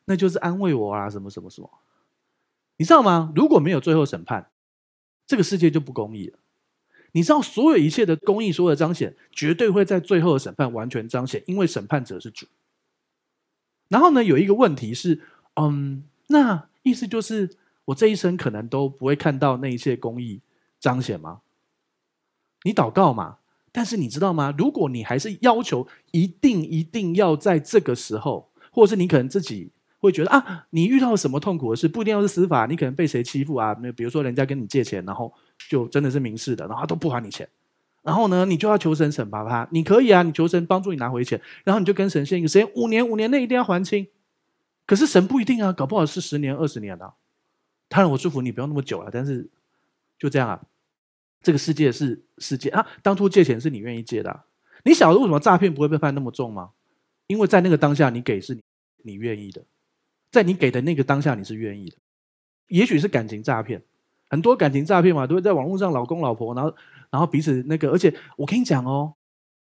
[0.07, 1.70] 那就是安慰我啊，什么什么什么，
[2.78, 3.32] 你知道吗？
[3.36, 4.49] 如果没有最后审判，
[5.24, 6.40] 这个世界就不公义了。
[7.12, 12.45] 你知道，所有一切的公义，所有的彰显，绝对会在最后的审判完全彰显，因为审判者是主。
[13.93, 15.20] 然后呢，有一个问题是，
[15.57, 17.51] 嗯，那意思就是
[17.84, 20.40] 我这一生可能都不会看到那一切公益
[20.80, 21.43] 彰显吗？
[22.62, 23.36] 你祷告嘛，
[23.70, 24.55] 但是你知道吗？
[24.57, 33.76] 如果你还是要求一定一定要在这个时候，或者是你可能自己会觉得啊，你遇到什么痛苦的事，不一定要是司法，你可能被谁欺负啊？
[33.82, 35.30] 那比如说人家跟你借钱，然后
[35.68, 37.47] 就真的是民事的，然后他都不还你钱。
[38.03, 39.68] 然后呢，你就要求神惩罚他。
[39.70, 44.09] 你可以啊，你求神帮助你拿回钱，然后你就跟神献一个时间，五年，五年内一定要还清。
[44.84, 47.14] 可是神不一定啊，搞不好是十年、二十年啊。
[47.88, 49.48] 当然，我祝福你不用那么久了，但是
[50.18, 50.61] 就这样啊。
[51.42, 54.42] 这个世界是世界啊，当初借钱是你愿意借的。
[54.84, 56.70] 你晓得为什么诈骗不会被判那么重吗？
[57.28, 58.62] 因为在那个当下，你给是你
[59.05, 59.62] 你愿意的，
[60.32, 61.96] 在你给的那个当下，你是愿意的。
[62.66, 63.82] 也许是感情诈骗，
[64.28, 66.74] 很多感情诈骗嘛，都会在网络上，老公老婆，然后。
[67.13, 69.15] 然后彼此那个，而且我跟你讲哦，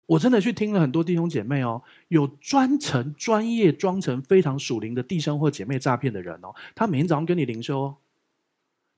[0.06, 7.96] 我真的去听了很多弟兄姐妹哦，有专程专业装成非常属灵的弟兄或姐妹诈骗的人哦，他每天早上跟你灵修哦，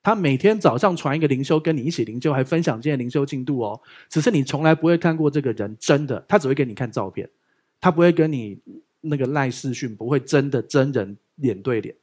[0.02, 3.80] 他每天早上传一个灵修，跟你一起灵修，还分享今天灵修进度哦。
[4.10, 7.26] 只是你从来不会看过这个人真的，他只会给你看照片，
[7.80, 8.60] 他不会跟你
[9.00, 11.94] 那个赖视讯，不会真的真人脸对脸。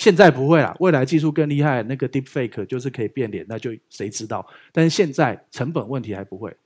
[0.00, 4.46] 现在不会啦，未来技术更厉害，那个 Deep Fake 就是可以变脸，那就谁知道？
[4.72, 6.56] 但是现在成本问题还不会。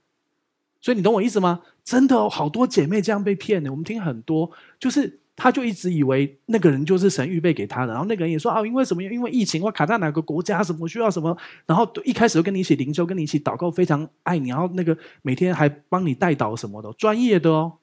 [0.81, 1.61] 所以你懂我意思吗？
[1.83, 3.73] 真的哦，好多姐妹这样被骗的。
[3.73, 9.03] 我们听很多，就是他就一直以为那个人就是神预备给他的，然后那个人也说啊，因为什么？
[9.03, 10.63] 因为疫情，我卡在哪个国家？
[10.63, 11.37] 什么需要什么？
[11.67, 17.79] 然后一开始就跟你一起灵修，跟你一起祷告，非常爱你，然后那个每天还帮你带祷什么的，专业的哦，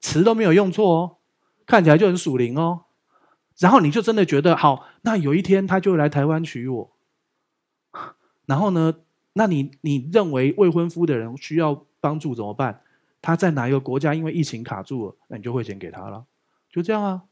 [0.00, 1.16] 词都没有用错哦，
[1.66, 2.80] 看起来就很属灵哦。
[3.58, 6.92] 然后你就真的觉得好，那有一天他就来台湾娶我。
[8.46, 8.94] 然后呢，
[9.32, 11.84] 那你你认为未婚夫的人需要？
[11.98, 12.82] 帮助怎么办？
[13.20, 14.14] 他在哪一个国家？
[14.14, 16.24] 因为疫情卡住了，那你就汇钱给他了，
[16.70, 17.24] 就这样啊。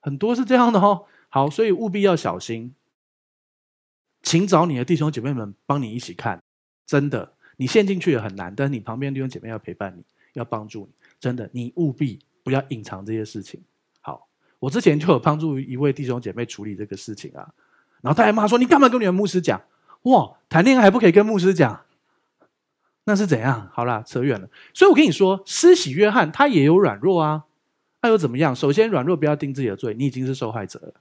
[0.00, 1.06] 很多是这样的哦。
[1.28, 2.72] 好，所以务必要小心，
[4.22, 6.40] 请找你的弟兄姐妹们帮你一起看。
[6.86, 10.04] 真的，你陷进去也很难，但是你旁边弟兄姐妹要陪伴你，
[10.34, 10.92] 要帮助你。
[11.18, 13.60] 真的，你务必不要隐藏这些事情。
[14.66, 17.48] 我之前就有帮助一位弟兄姐妹处理这个事情啊，
[18.02, 19.62] 然后他还骂说：“你干嘛跟你们牧师讲？
[20.02, 21.82] 哇，谈恋爱还不可以跟牧师讲？”
[23.06, 23.70] 那是怎样？
[23.72, 24.50] 好啦，扯远了。
[24.74, 27.44] 所以我跟你说，施洗约翰他也有软弱啊，
[28.02, 28.56] 那又怎么样？
[28.56, 30.94] 首先，软弱不要定自己的罪，你已经是受害者了。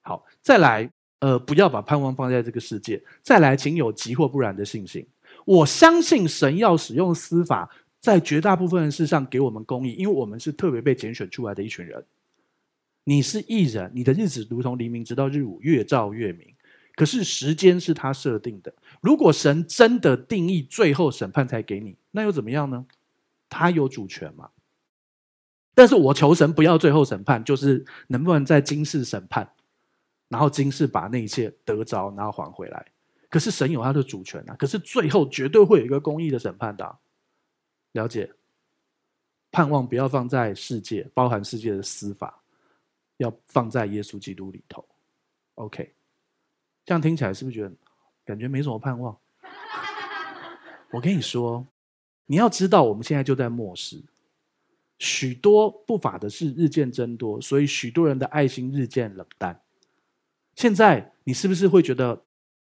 [0.00, 3.02] 好，再来，呃，不要把盼望放在这个世界。
[3.20, 5.06] 再来，请有急或不然的信心。
[5.44, 7.68] 我相信神要使用司法，
[8.00, 12.02] 在绝大部分的事上给我们公义，因为我们是特别被拣选出来的一群人。
[13.04, 16.54] 你是义人，你的日子如同黎明，直到日午，越照越明。
[16.94, 18.72] 可是时间是他设定的。
[19.00, 22.86] 如果神真的定义最后审判才给你，那又怎么样呢？
[23.48, 24.50] 他有主权嘛？
[25.74, 29.50] 但是我求神不要最后审判，就是能不能在今世审判，
[30.28, 32.86] 然后今世把那一切得着，然后还回来。
[33.30, 34.54] 可是神有他的主权啊！
[34.58, 36.98] 可是最后绝对会有一个公义的审判的啊。
[37.92, 38.30] 了解？
[39.50, 42.41] 盼望不要放在世界，包含世界的司法，
[43.22, 44.84] 要放在耶稣基督里头。
[45.54, 45.94] OK。
[46.84, 47.72] 这样听起来是不是觉得
[48.24, 49.16] 感觉没什么盼望？
[50.90, 51.64] 我跟你说，
[52.26, 54.02] 你要知道，我们现在就在末世，
[54.98, 59.62] 许多不法的事日渐增多，所以许多人的爱心日渐冷淡。
[60.56, 62.24] 现在你是不是会觉得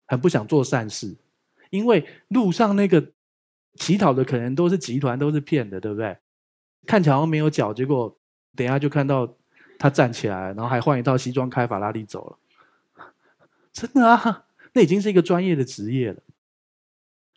[0.08, 1.16] 很不想做善事？
[1.70, 3.14] 因为路上那个
[3.76, 6.18] 乞讨的可能都是集团，都是骗的，对不对？
[6.88, 8.18] 看起来好像没有脚，结果
[8.56, 9.38] 等一下就看到
[9.80, 12.38] 他站起来，然后还换一套西装，开法拉利走了。
[13.73, 16.21] 真的啊，那已经是一个专业的职业了，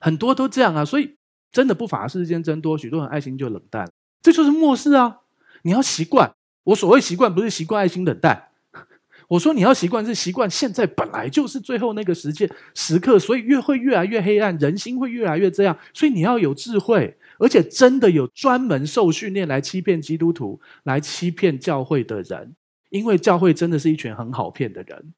[0.00, 1.16] 很多都这样啊，所以
[1.52, 3.88] 真的不法事件增多，许多人爱心就冷淡，
[4.20, 5.20] 这就是末世啊！
[5.62, 6.34] 你要习惯，
[6.64, 8.48] 我所谓习惯不是习惯爱心冷淡，
[9.28, 22.54] 我说你要习惯是习惯现在本来就是最后那个时间时刻，所以越会越来越黑暗，人心会越来越这样，所以你要有智慧，而且真的有专门受训练来欺骗基督徒、来欺骗教会的人，
[22.90, 25.12] 因为教会真的是一群很好骗的人。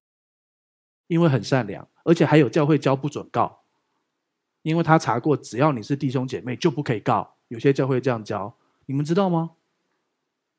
[1.07, 3.61] 因为很善良，而且还有教会教不准告，
[4.63, 7.35] 因为他查过，只要你是弟兄姐妹就不可以告。
[7.49, 8.57] 有些教会这样教，
[8.87, 9.51] 你们知道吗？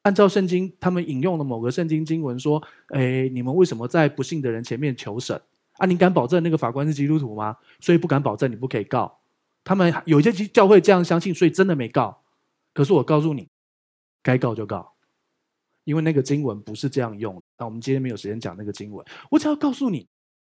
[0.03, 2.61] 按照圣经，他们引用了某个圣经经文说
[2.93, 5.41] ：“哎，你们为什么在不信的人前面求审？
[5.78, 7.57] 啊，你敢保证那个法官是基督徒吗？
[7.80, 9.18] 所以不敢保证你不可以告。
[9.66, 12.22] 他们有些教会这样相信，所以真的没告。
[12.74, 13.49] 可是我告诉你，
[14.24, 14.93] 该告就告，
[15.84, 17.43] 因为那个经文不是这样用。
[17.57, 20.07] 那我们今天没有时间讲那个经文，我只要告诉你。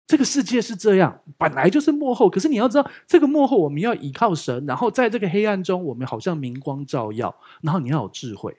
[0.08, 2.30] 这个世界是这样，本来就是幕后。
[2.30, 7.34] 可是你要知道，这个幕后我们要依靠神，然后在这个黑暗中，我们好像明光照耀。
[7.62, 8.58] 然后你要有智慧，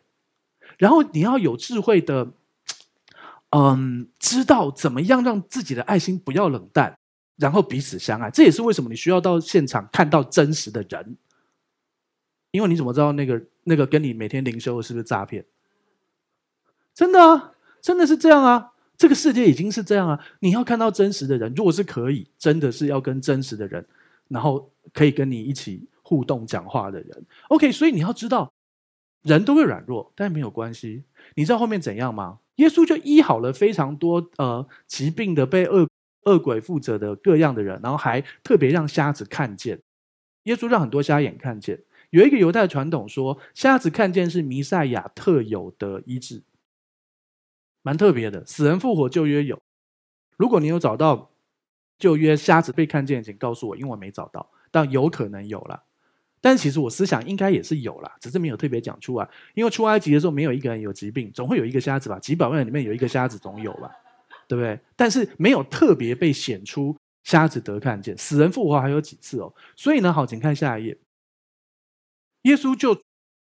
[0.78, 2.32] 然后你要有智慧的，
[3.50, 6.96] 嗯，知道怎么样让自己的爱心不要冷淡，
[7.36, 8.30] 然后彼此相爱。
[8.30, 11.16] 这也是为什么你需要到现场看到真实的人，
[12.50, 15.44] 因为你怎么知道那个那个跟你每天灵修的是不是诈骗？
[16.94, 18.70] 真的啊，真的是这样啊。
[18.98, 20.26] 这个世界已经是这样啊！
[20.38, 23.84] 你要看到真实的人，如果是可以，真的是要跟真实的人，
[24.28, 27.26] 然后可以跟你一起互动讲话的人。
[27.48, 28.52] OK，所以你要知道，
[29.22, 31.02] 人都会软弱，但没有关系。
[31.34, 32.38] 你知道后面怎样吗？
[32.56, 35.88] 耶稣就医好了非常多呃疾病的、被恶
[36.24, 39.80] 恶鬼附着的各样的人，然后还特别让瞎子看见。
[40.44, 41.80] 耶稣让很多瞎眼看见。
[42.10, 46.42] 有一个犹太传统说，瞎子看见是弥赛亚特有的医治。
[47.82, 49.58] 蛮特别的，死人复活旧约有。
[50.36, 51.30] 如果你有找到
[51.98, 55.82] 旧约瞎子被看见，请告诉我，因为我没找到，但有可能有了。
[56.40, 59.28] 但其实我思想应该也是有啦，只是没有特别讲出来。
[59.54, 62.18] 因为出埃及的时候没有一个人有疾病，总会有一个瞎子吧？
[62.18, 63.90] 几百万人里面有一个瞎子总有吧？
[64.52, 64.78] 对不对？
[64.94, 66.94] 但是没有特别被显出
[67.24, 69.54] 瞎子得看见，死人复活还有几次哦。
[69.74, 70.98] 所以呢，好，请看下一页。
[72.42, 73.02] 耶稣就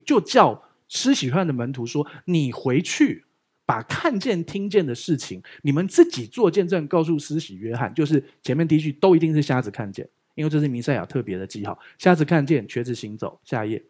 [0.07, 3.26] 就叫施洗约翰的门徒说：“你回去
[3.66, 7.92] 把看见、听见的事情，你们自己做见证，告诉施洗约翰。
[7.92, 11.78] 就是前面第一句都一定是瞎子看见，因为这是弥赛亚特别的记号。
[11.98, 13.38] 瞎子看见，瘸子行走。
[13.44, 13.84] 下一页，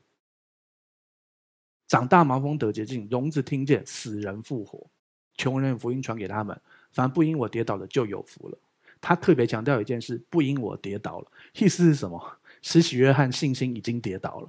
[1.86, 4.90] 长大麻风得洁净，聋子听见，死人复活，
[5.36, 6.60] 穷人福音传给他们。
[6.94, 8.56] 凡不因我跌倒的，就有福了。
[9.00, 11.26] 他特别强调一件事：不因我跌倒了，
[11.58, 12.38] 意思是什么？
[12.62, 14.48] 施洗约翰信心已经跌倒了。”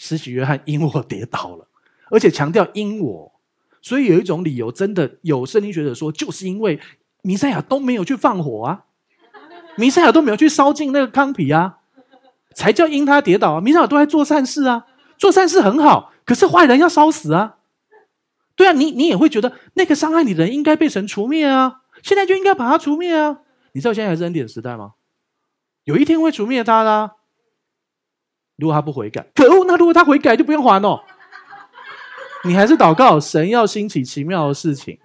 [0.00, 1.66] 施洗约翰因我跌倒了，
[2.10, 3.32] 而且强调因我，
[3.82, 6.78] 所以有一种理由，真的有圣经学者说，就是因为
[7.22, 8.84] 弥赛亚都没有去放火啊，
[9.76, 11.78] 弥赛亚都没有去烧尽那个糠皮啊，
[12.54, 13.60] 才叫因他跌倒啊。
[13.60, 14.86] 弥赛亚都在做善事啊，
[15.16, 17.56] 做善事很好，可是坏人要烧死啊。
[18.58, 23.38] 对啊，你你也会觉得那个伤害你的人应该被神除灭啊，现在就应该把他除灭啊。
[23.72, 24.94] 你知道现在还是恩典时代吗？
[25.84, 27.12] 有一天会除灭他的。
[28.56, 29.64] 如果他不悔改，可恶！
[29.66, 31.00] 那如果他悔改，就不用还哦。
[32.44, 34.98] 你还是祷告，神要兴起奇妙的事情，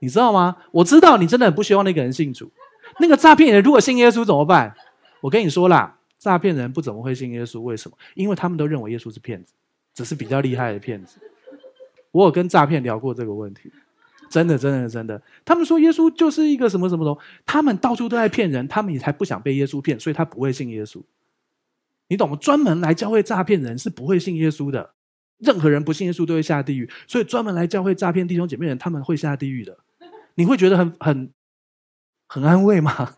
[0.00, 0.56] 你知道吗？
[0.72, 2.52] 我知道你真的很不希望那个人信主。
[3.00, 4.74] 那个诈骗人如果信耶稣怎么办？
[5.22, 7.60] 我跟你说啦，诈骗人不怎么会信耶稣。
[7.62, 7.96] 为什么？
[8.14, 9.54] 因为他们都认为耶稣是骗子，
[9.94, 11.18] 只是比较厉害的骗子。
[12.12, 13.72] 我有跟诈骗聊过这个问题，
[14.30, 15.20] 真的，真的，真的。
[15.44, 21.02] 他们说耶稣就是一个什么什么什么，他们到处都在骗人，他们也才不想被耶稣骗，所以他不会信耶稣。
[22.08, 22.36] 你懂吗？
[22.36, 24.92] 专门来教会诈骗人是不会信耶稣的。
[25.38, 29.76] 任何人不信耶稣都会下地狱，所以专门来教会诈骗弟兄姐妹人，他们会下地狱的。
[30.36, 31.32] 你会觉得很很
[32.28, 33.16] 很安慰吗？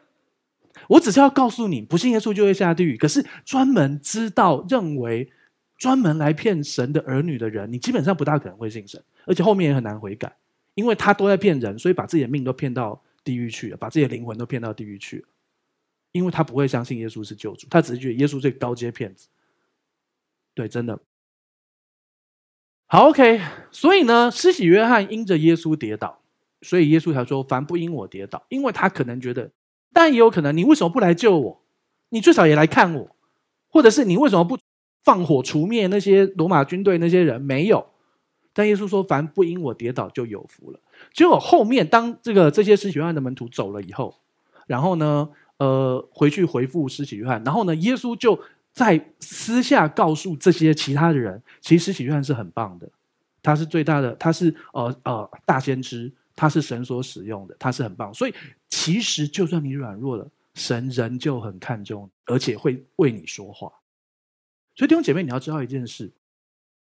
[0.88, 2.96] 我只是要告诉你，不信耶稣就会下地狱。
[2.98, 5.32] 可是专门知道认为
[5.84, 10.34] 专门来骗神的儿女的人，你基本上不大可能会信神，而且后面也很难悔改，
[10.72, 15.28] 因为他都在骗人，所以把自己的命都骗到地狱去了，把自己的灵魂都骗到地狱去了。
[16.12, 19.28] 因为他不会相信耶稣是救主，他只是觉得耶稣是高阶骗子。
[20.54, 20.98] 对，真的。
[22.86, 23.42] 好，OK。
[23.70, 26.22] 所以呢，施洗约翰因着耶稣跌倒，
[26.62, 29.50] 所以耶稣才说：“凡不因我跌倒。”因为他可能觉得，
[29.92, 31.62] 但也有可能，你为什么不来救我？
[32.08, 33.16] 你最少也来看我，
[33.68, 34.56] 或者是你为什么不
[35.04, 37.40] 放火除灭那些罗马军队那些人？
[37.40, 37.86] 没有。
[38.52, 40.80] 但耶稣说：“凡不因我跌倒，就有福了。”
[41.12, 44.14] 结果后面，当这个这些施洗约翰的门徒走了以后，
[44.66, 45.28] 然后呢？
[45.58, 48.38] 呃，回去回复施洗约翰，然后呢，耶稣就
[48.72, 52.90] 在私下告诉这些其他的人，其实施洗约翰是很棒的，
[53.40, 58.12] 他是最大的，他是呃呃大先知，他是神所使用的，他是很棒。
[58.12, 58.34] 所以
[58.68, 63.70] 其实就算你软弱了，神仍旧很看重，而且会为你说话。
[64.74, 66.12] 所以弟兄姐妹，你要知道一件事，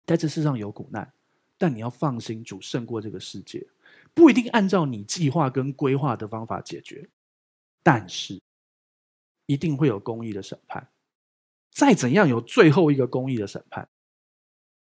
[0.06, 1.12] 在这世上有苦难，
[1.58, 3.68] 但你要放心，主胜过这个世界，
[4.14, 7.10] 不一定按照你计划跟规划的方法解决，
[7.82, 8.42] 但是。
[9.48, 10.88] 一定会有公义的审判，
[11.72, 13.90] 再怎样有最后一个公义的审判，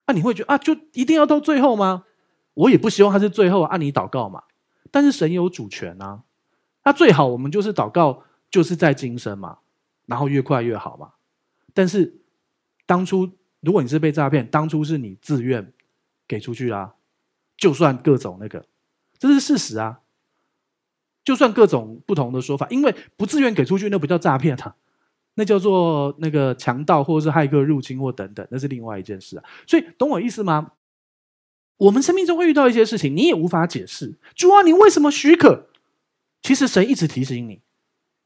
[0.06, 2.04] 那、你会觉得啊，就一定要到最后吗？
[2.54, 4.44] 我也不希望他是最后，按、啊、你祷告嘛。
[4.92, 6.22] 但是神有主权啊，
[6.84, 9.58] 那最好我们就是祷告，就是在今生嘛，
[10.06, 11.14] 然后越快越好嘛。
[11.74, 12.21] 但是
[12.92, 13.26] 当初
[13.60, 15.72] 如果你是被诈骗，当初是你自愿
[16.28, 16.94] 给出去啊，
[17.56, 18.66] 就算各种那个，
[19.18, 20.00] 这是事实啊。
[21.24, 24.76] 就算各种不同的说法，因为不自愿给出去，那不叫诈骗啊，
[25.36, 29.44] 那叫做那个强盗或者是骇客入侵或等等，那是另外一件事啊。
[29.66, 30.72] 所以懂我意思吗？
[31.78, 34.18] 我们生命中会遇到一些事情，你也无法解释。
[34.34, 35.70] 主啊，你为什么许可？
[36.42, 37.62] 其实神一直提醒你，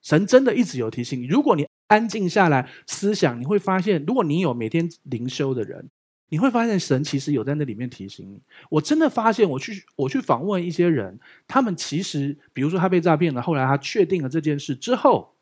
[0.03, 1.27] 神真的一直有提醒你。
[1.27, 5.91] 如果你安静下来思想，你会发现，如果你有每天灵修的人。
[6.29, 8.43] 你会发现神其实有在那里面提醒你。
[8.69, 15.37] 我真的发现，我去我去访问一些人，他们其实，比如说他被诈骗了，后来他确定了这件事之后，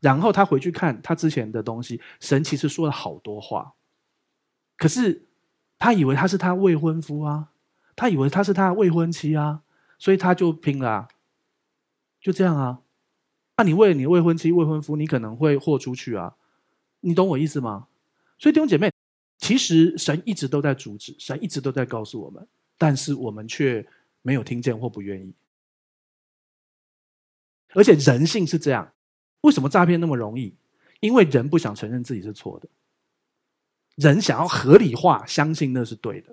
[0.00, 3.74] 然后他回去看他之前的东西，神其实说了好多话，
[4.78, 5.26] 可是
[5.78, 7.50] 他以为他是他未婚夫啊，
[7.94, 9.60] 他以为他是他未婚妻啊，
[9.98, 11.08] 所以他就拼了啊，
[12.22, 12.80] 就这样啊。
[13.56, 16.36] 那你为了你未婚妻、未婚夫，你可能会豁出去啊，
[17.00, 17.88] 你懂我意思吗？
[18.38, 18.90] 所以弟兄姐妹。
[19.36, 22.46] 其实神一直都在阻止，神一直都在告诉我们，
[22.78, 23.86] 但是我们却
[24.22, 25.34] 没有听见或不愿意。
[27.74, 28.94] 而且人性是这样，
[29.42, 30.54] 为什么诈骗那么容易？
[31.00, 32.68] 因为人不想承认自己是错的，
[33.96, 36.28] 人想要合理化，相信那是对的。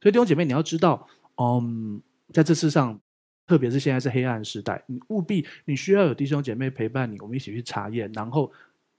[0.00, 1.08] 所以弟兄姐妹，你要知道，
[1.38, 2.00] 嗯，
[2.32, 3.00] 在这世上，
[3.46, 8.50] 特别是现在是黑暗时代，你务必你需要有弟兄姐妹陪伴你，我们一起去查验，然后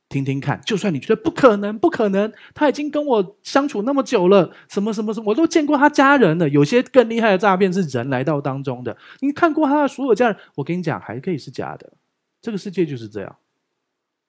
[0.10, 6.48] 听听看，就算你觉得不可能，不可能，他已经跟我相处那么久了，什么什么什么，我都见过他家人了。
[6.48, 11.92] 有些更厉害的诈骗是人来到当中的，你看过他的所有家人，我跟你讲，还可以是假的。
[12.42, 13.36] 这个世界就是这样，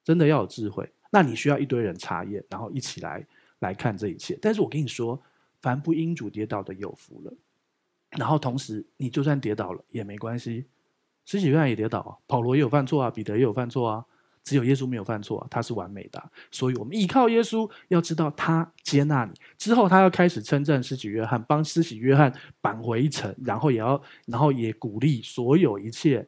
[0.03, 0.91] 真的要有智慧。
[1.11, 3.25] 那你需要一堆人查验，然后一起来
[3.61, 4.37] 来看这一切。
[4.43, 5.23] 但是我跟你说，
[5.63, 7.33] 凡不因主跌倒的有福了。
[8.19, 10.67] 然后同时，你就算跌倒了也没关系，
[11.25, 14.05] 施洗约翰也跌倒啊，保罗也有犯错啊，彼得也有犯错啊。
[14.45, 26.27] 只有耶稣没有犯错，他是完美的，所以我们依靠耶稣，要知道他接纳你之后，他要开始称赞施洗约翰，帮施洗约翰扳回一城，然后也要，然后也鼓励所有一切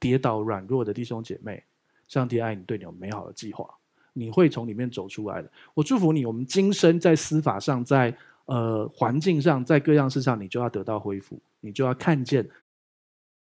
[0.00, 1.62] 跌倒软弱的弟兄姐妹，
[2.08, 3.64] 上帝爱你，对你有美好的计划，
[4.12, 5.48] 你会从里面走出来的。
[5.72, 8.12] 我祝福你，我们今生在司法上，在
[8.46, 12.48] 呃环境上，在各样事上，你就要得到恢复，你就要看见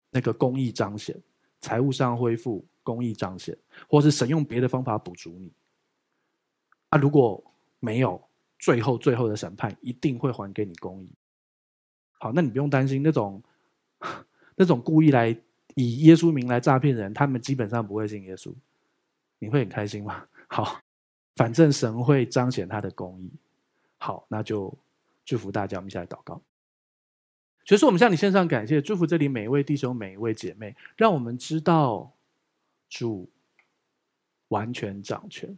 [0.09, 1.19] 那个公义彰显，
[1.59, 2.65] 财务上恢复。
[2.83, 3.55] 公义彰显，
[3.87, 5.51] 或是神用别的方法补足你。
[6.89, 7.41] 啊，如果
[7.79, 8.19] 没有，
[8.57, 11.11] 最后最后的审判一定会还给你公义。
[12.13, 13.39] 好，那你不用担心那种
[14.55, 15.29] 那种故意来
[15.75, 18.51] 以耶稣名来诈骗人，他们基本上不会信耶稣。
[19.37, 20.25] 你会很开心吗？
[20.49, 20.81] 好，
[21.35, 23.31] 反正神会彰显他的公义。
[24.01, 24.73] 好，那就
[25.23, 26.41] 祝福大家，我们一起来祷告。
[27.63, 32.11] 所以说，我们向你献上感谢，祝福这里每一位弟兄、每一位姐妹，让我们知道。
[32.93, 33.29] 主
[34.49, 35.57] 完全掌权，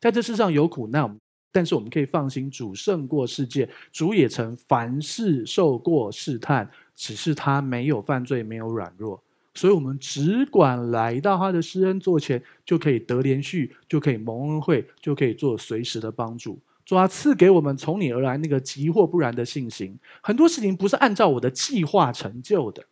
[0.00, 1.20] 在这世上有苦难，
[1.52, 9.22] 但是我们可以放心，主胜过世界，主也曾凡事受过试探，只是他没有犯罪，没有软弱，
[9.52, 16.58] 所以我们只管来到他的施恩座前，就可以得连续，就可以蒙恩惠，就可以做随时的帮助。
[16.90, 19.96] 主啊，赐给我们从你而来那个急或不然的信心。
[20.20, 22.84] 很多事情不是按照我的计划成就的，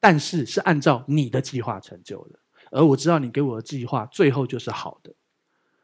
[0.00, 2.38] 但是是按照你的计划成就的。
[2.70, 5.12] 而我知道你给我的计划最后就是好的，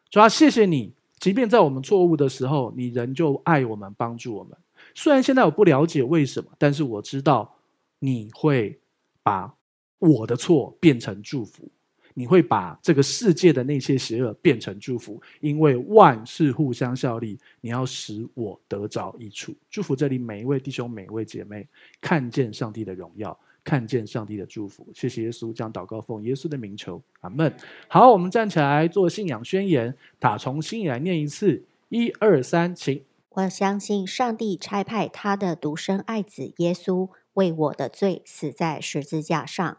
[0.08, 4.56] 主要谢谢你，即便在我们错误的时候，你仍旧爱我们，帮助我们。
[4.94, 7.54] 虽然现在我不了解为什么，但是我知道
[7.98, 8.80] 你会
[9.22, 9.54] 把
[9.98, 11.68] 我的错变成祝福，
[12.14, 19.54] 你会把这个世界的那些邪恶变成祝福，因为万事互相效力，你要使我得着益处。
[19.70, 21.66] 祝福这里每一位弟兄、每一位姐妹，
[22.00, 23.38] 看见上帝的荣耀。
[23.64, 27.54] 看见上帝的祝福，谢谢耶稣，将祷告奉耶稣的名求，阿门。
[27.86, 33.04] 好，我们站起来做信仰宣言，打从心里来念一次，一二三，请。
[33.28, 39.78] 我相信上帝差派他的独生爱子耶稣为我的罪死在十字架上，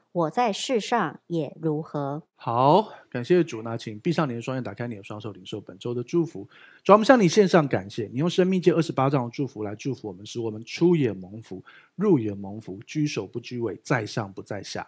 [0.13, 2.23] 我在世上也如何。
[2.35, 3.61] 好，感谢主。
[3.61, 6.47] 那请闭上你的双眼，打开你的双手，领受本周的祝福。
[6.83, 8.09] 主，我们向你献上感谢。
[8.11, 11.63] 你用生命记二十八章的祝福来祝福我们，使我们出也蒙福，
[11.95, 14.87] 入也蒙福，居首不居尾，在上不在下。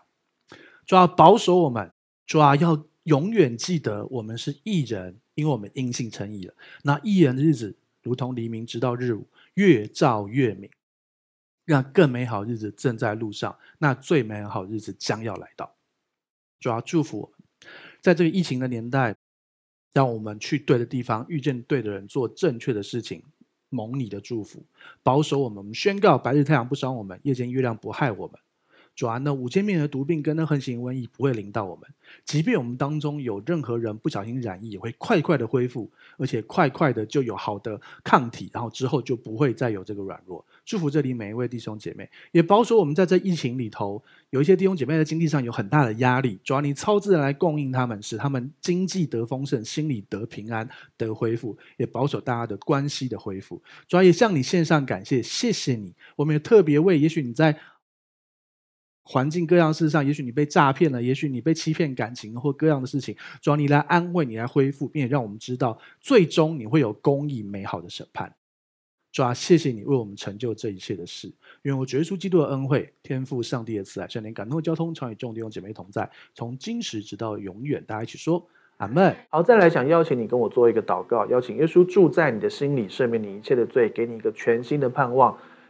[0.85, 1.91] 主要保守我们，
[2.25, 5.17] 主要要永远记得我们是义人。
[5.35, 6.53] 因为我们因信称义了，
[6.83, 10.69] 那义人的日子如同黎明直到日午，越照越明，
[11.65, 13.57] 让更美好日子正在路上。
[13.77, 15.75] 那最美好日子将要来到。
[16.59, 17.69] 主要祝福我们，
[18.01, 19.15] 在这个疫情的年代，
[19.93, 23.23] 让我们去对的地方，遇见对的人，做正确的事情，
[23.69, 24.65] 蒙你的祝福，
[25.03, 25.57] 保守我们。
[25.57, 28.39] 我们宣告：白日太阳不伤我们，夜间月亮不害我们。
[28.95, 31.89] 主啊，那五千面的毒病跟那横行瘟疫不会临到我们。
[32.25, 40.45] 即便我们当中有任何人不小心染疫，也会快快的恢复，而且快快的就有好的抗体，然后之后就不会再有这个软弱。
[40.63, 46.39] 祝福这里每一位弟兄姐妹，也保守我们在这疫情里头，有一些弟兄姐妹在经济上有很大的压力。
[46.43, 53.59] 主要，你超自然来供应他们，使他们经济得丰盛，心里得平安，得恢复，也保守大家的关系的恢复。
[53.87, 55.93] 主要，也向你献上感谢，谢谢你。
[56.15, 57.57] 我们也特别为，也许你在。
[59.03, 68.33] 环境各样事上，也许你被诈骗了，也许你被欺骗感情或各样的事情，主要你来安慰，你来恢复，并且让我们知道，最终你会有公义美好的审判。
[69.11, 71.31] 主啊，谢谢你为我们成就这一切的事。
[71.63, 77.83] 愿我主耶稣基督的恩惠、天父上帝的慈爱、圣灵感动交通，常与众弟兄姐妹同在，从今时直到永远。
[77.85, 78.43] 大家一起说
[78.77, 79.15] 阿门。
[79.29, 85.37] 好，再来想邀请你跟我做一个祷告，邀请耶稣住在你的心里，赦免你一切的罪，给你一个全新的盼望。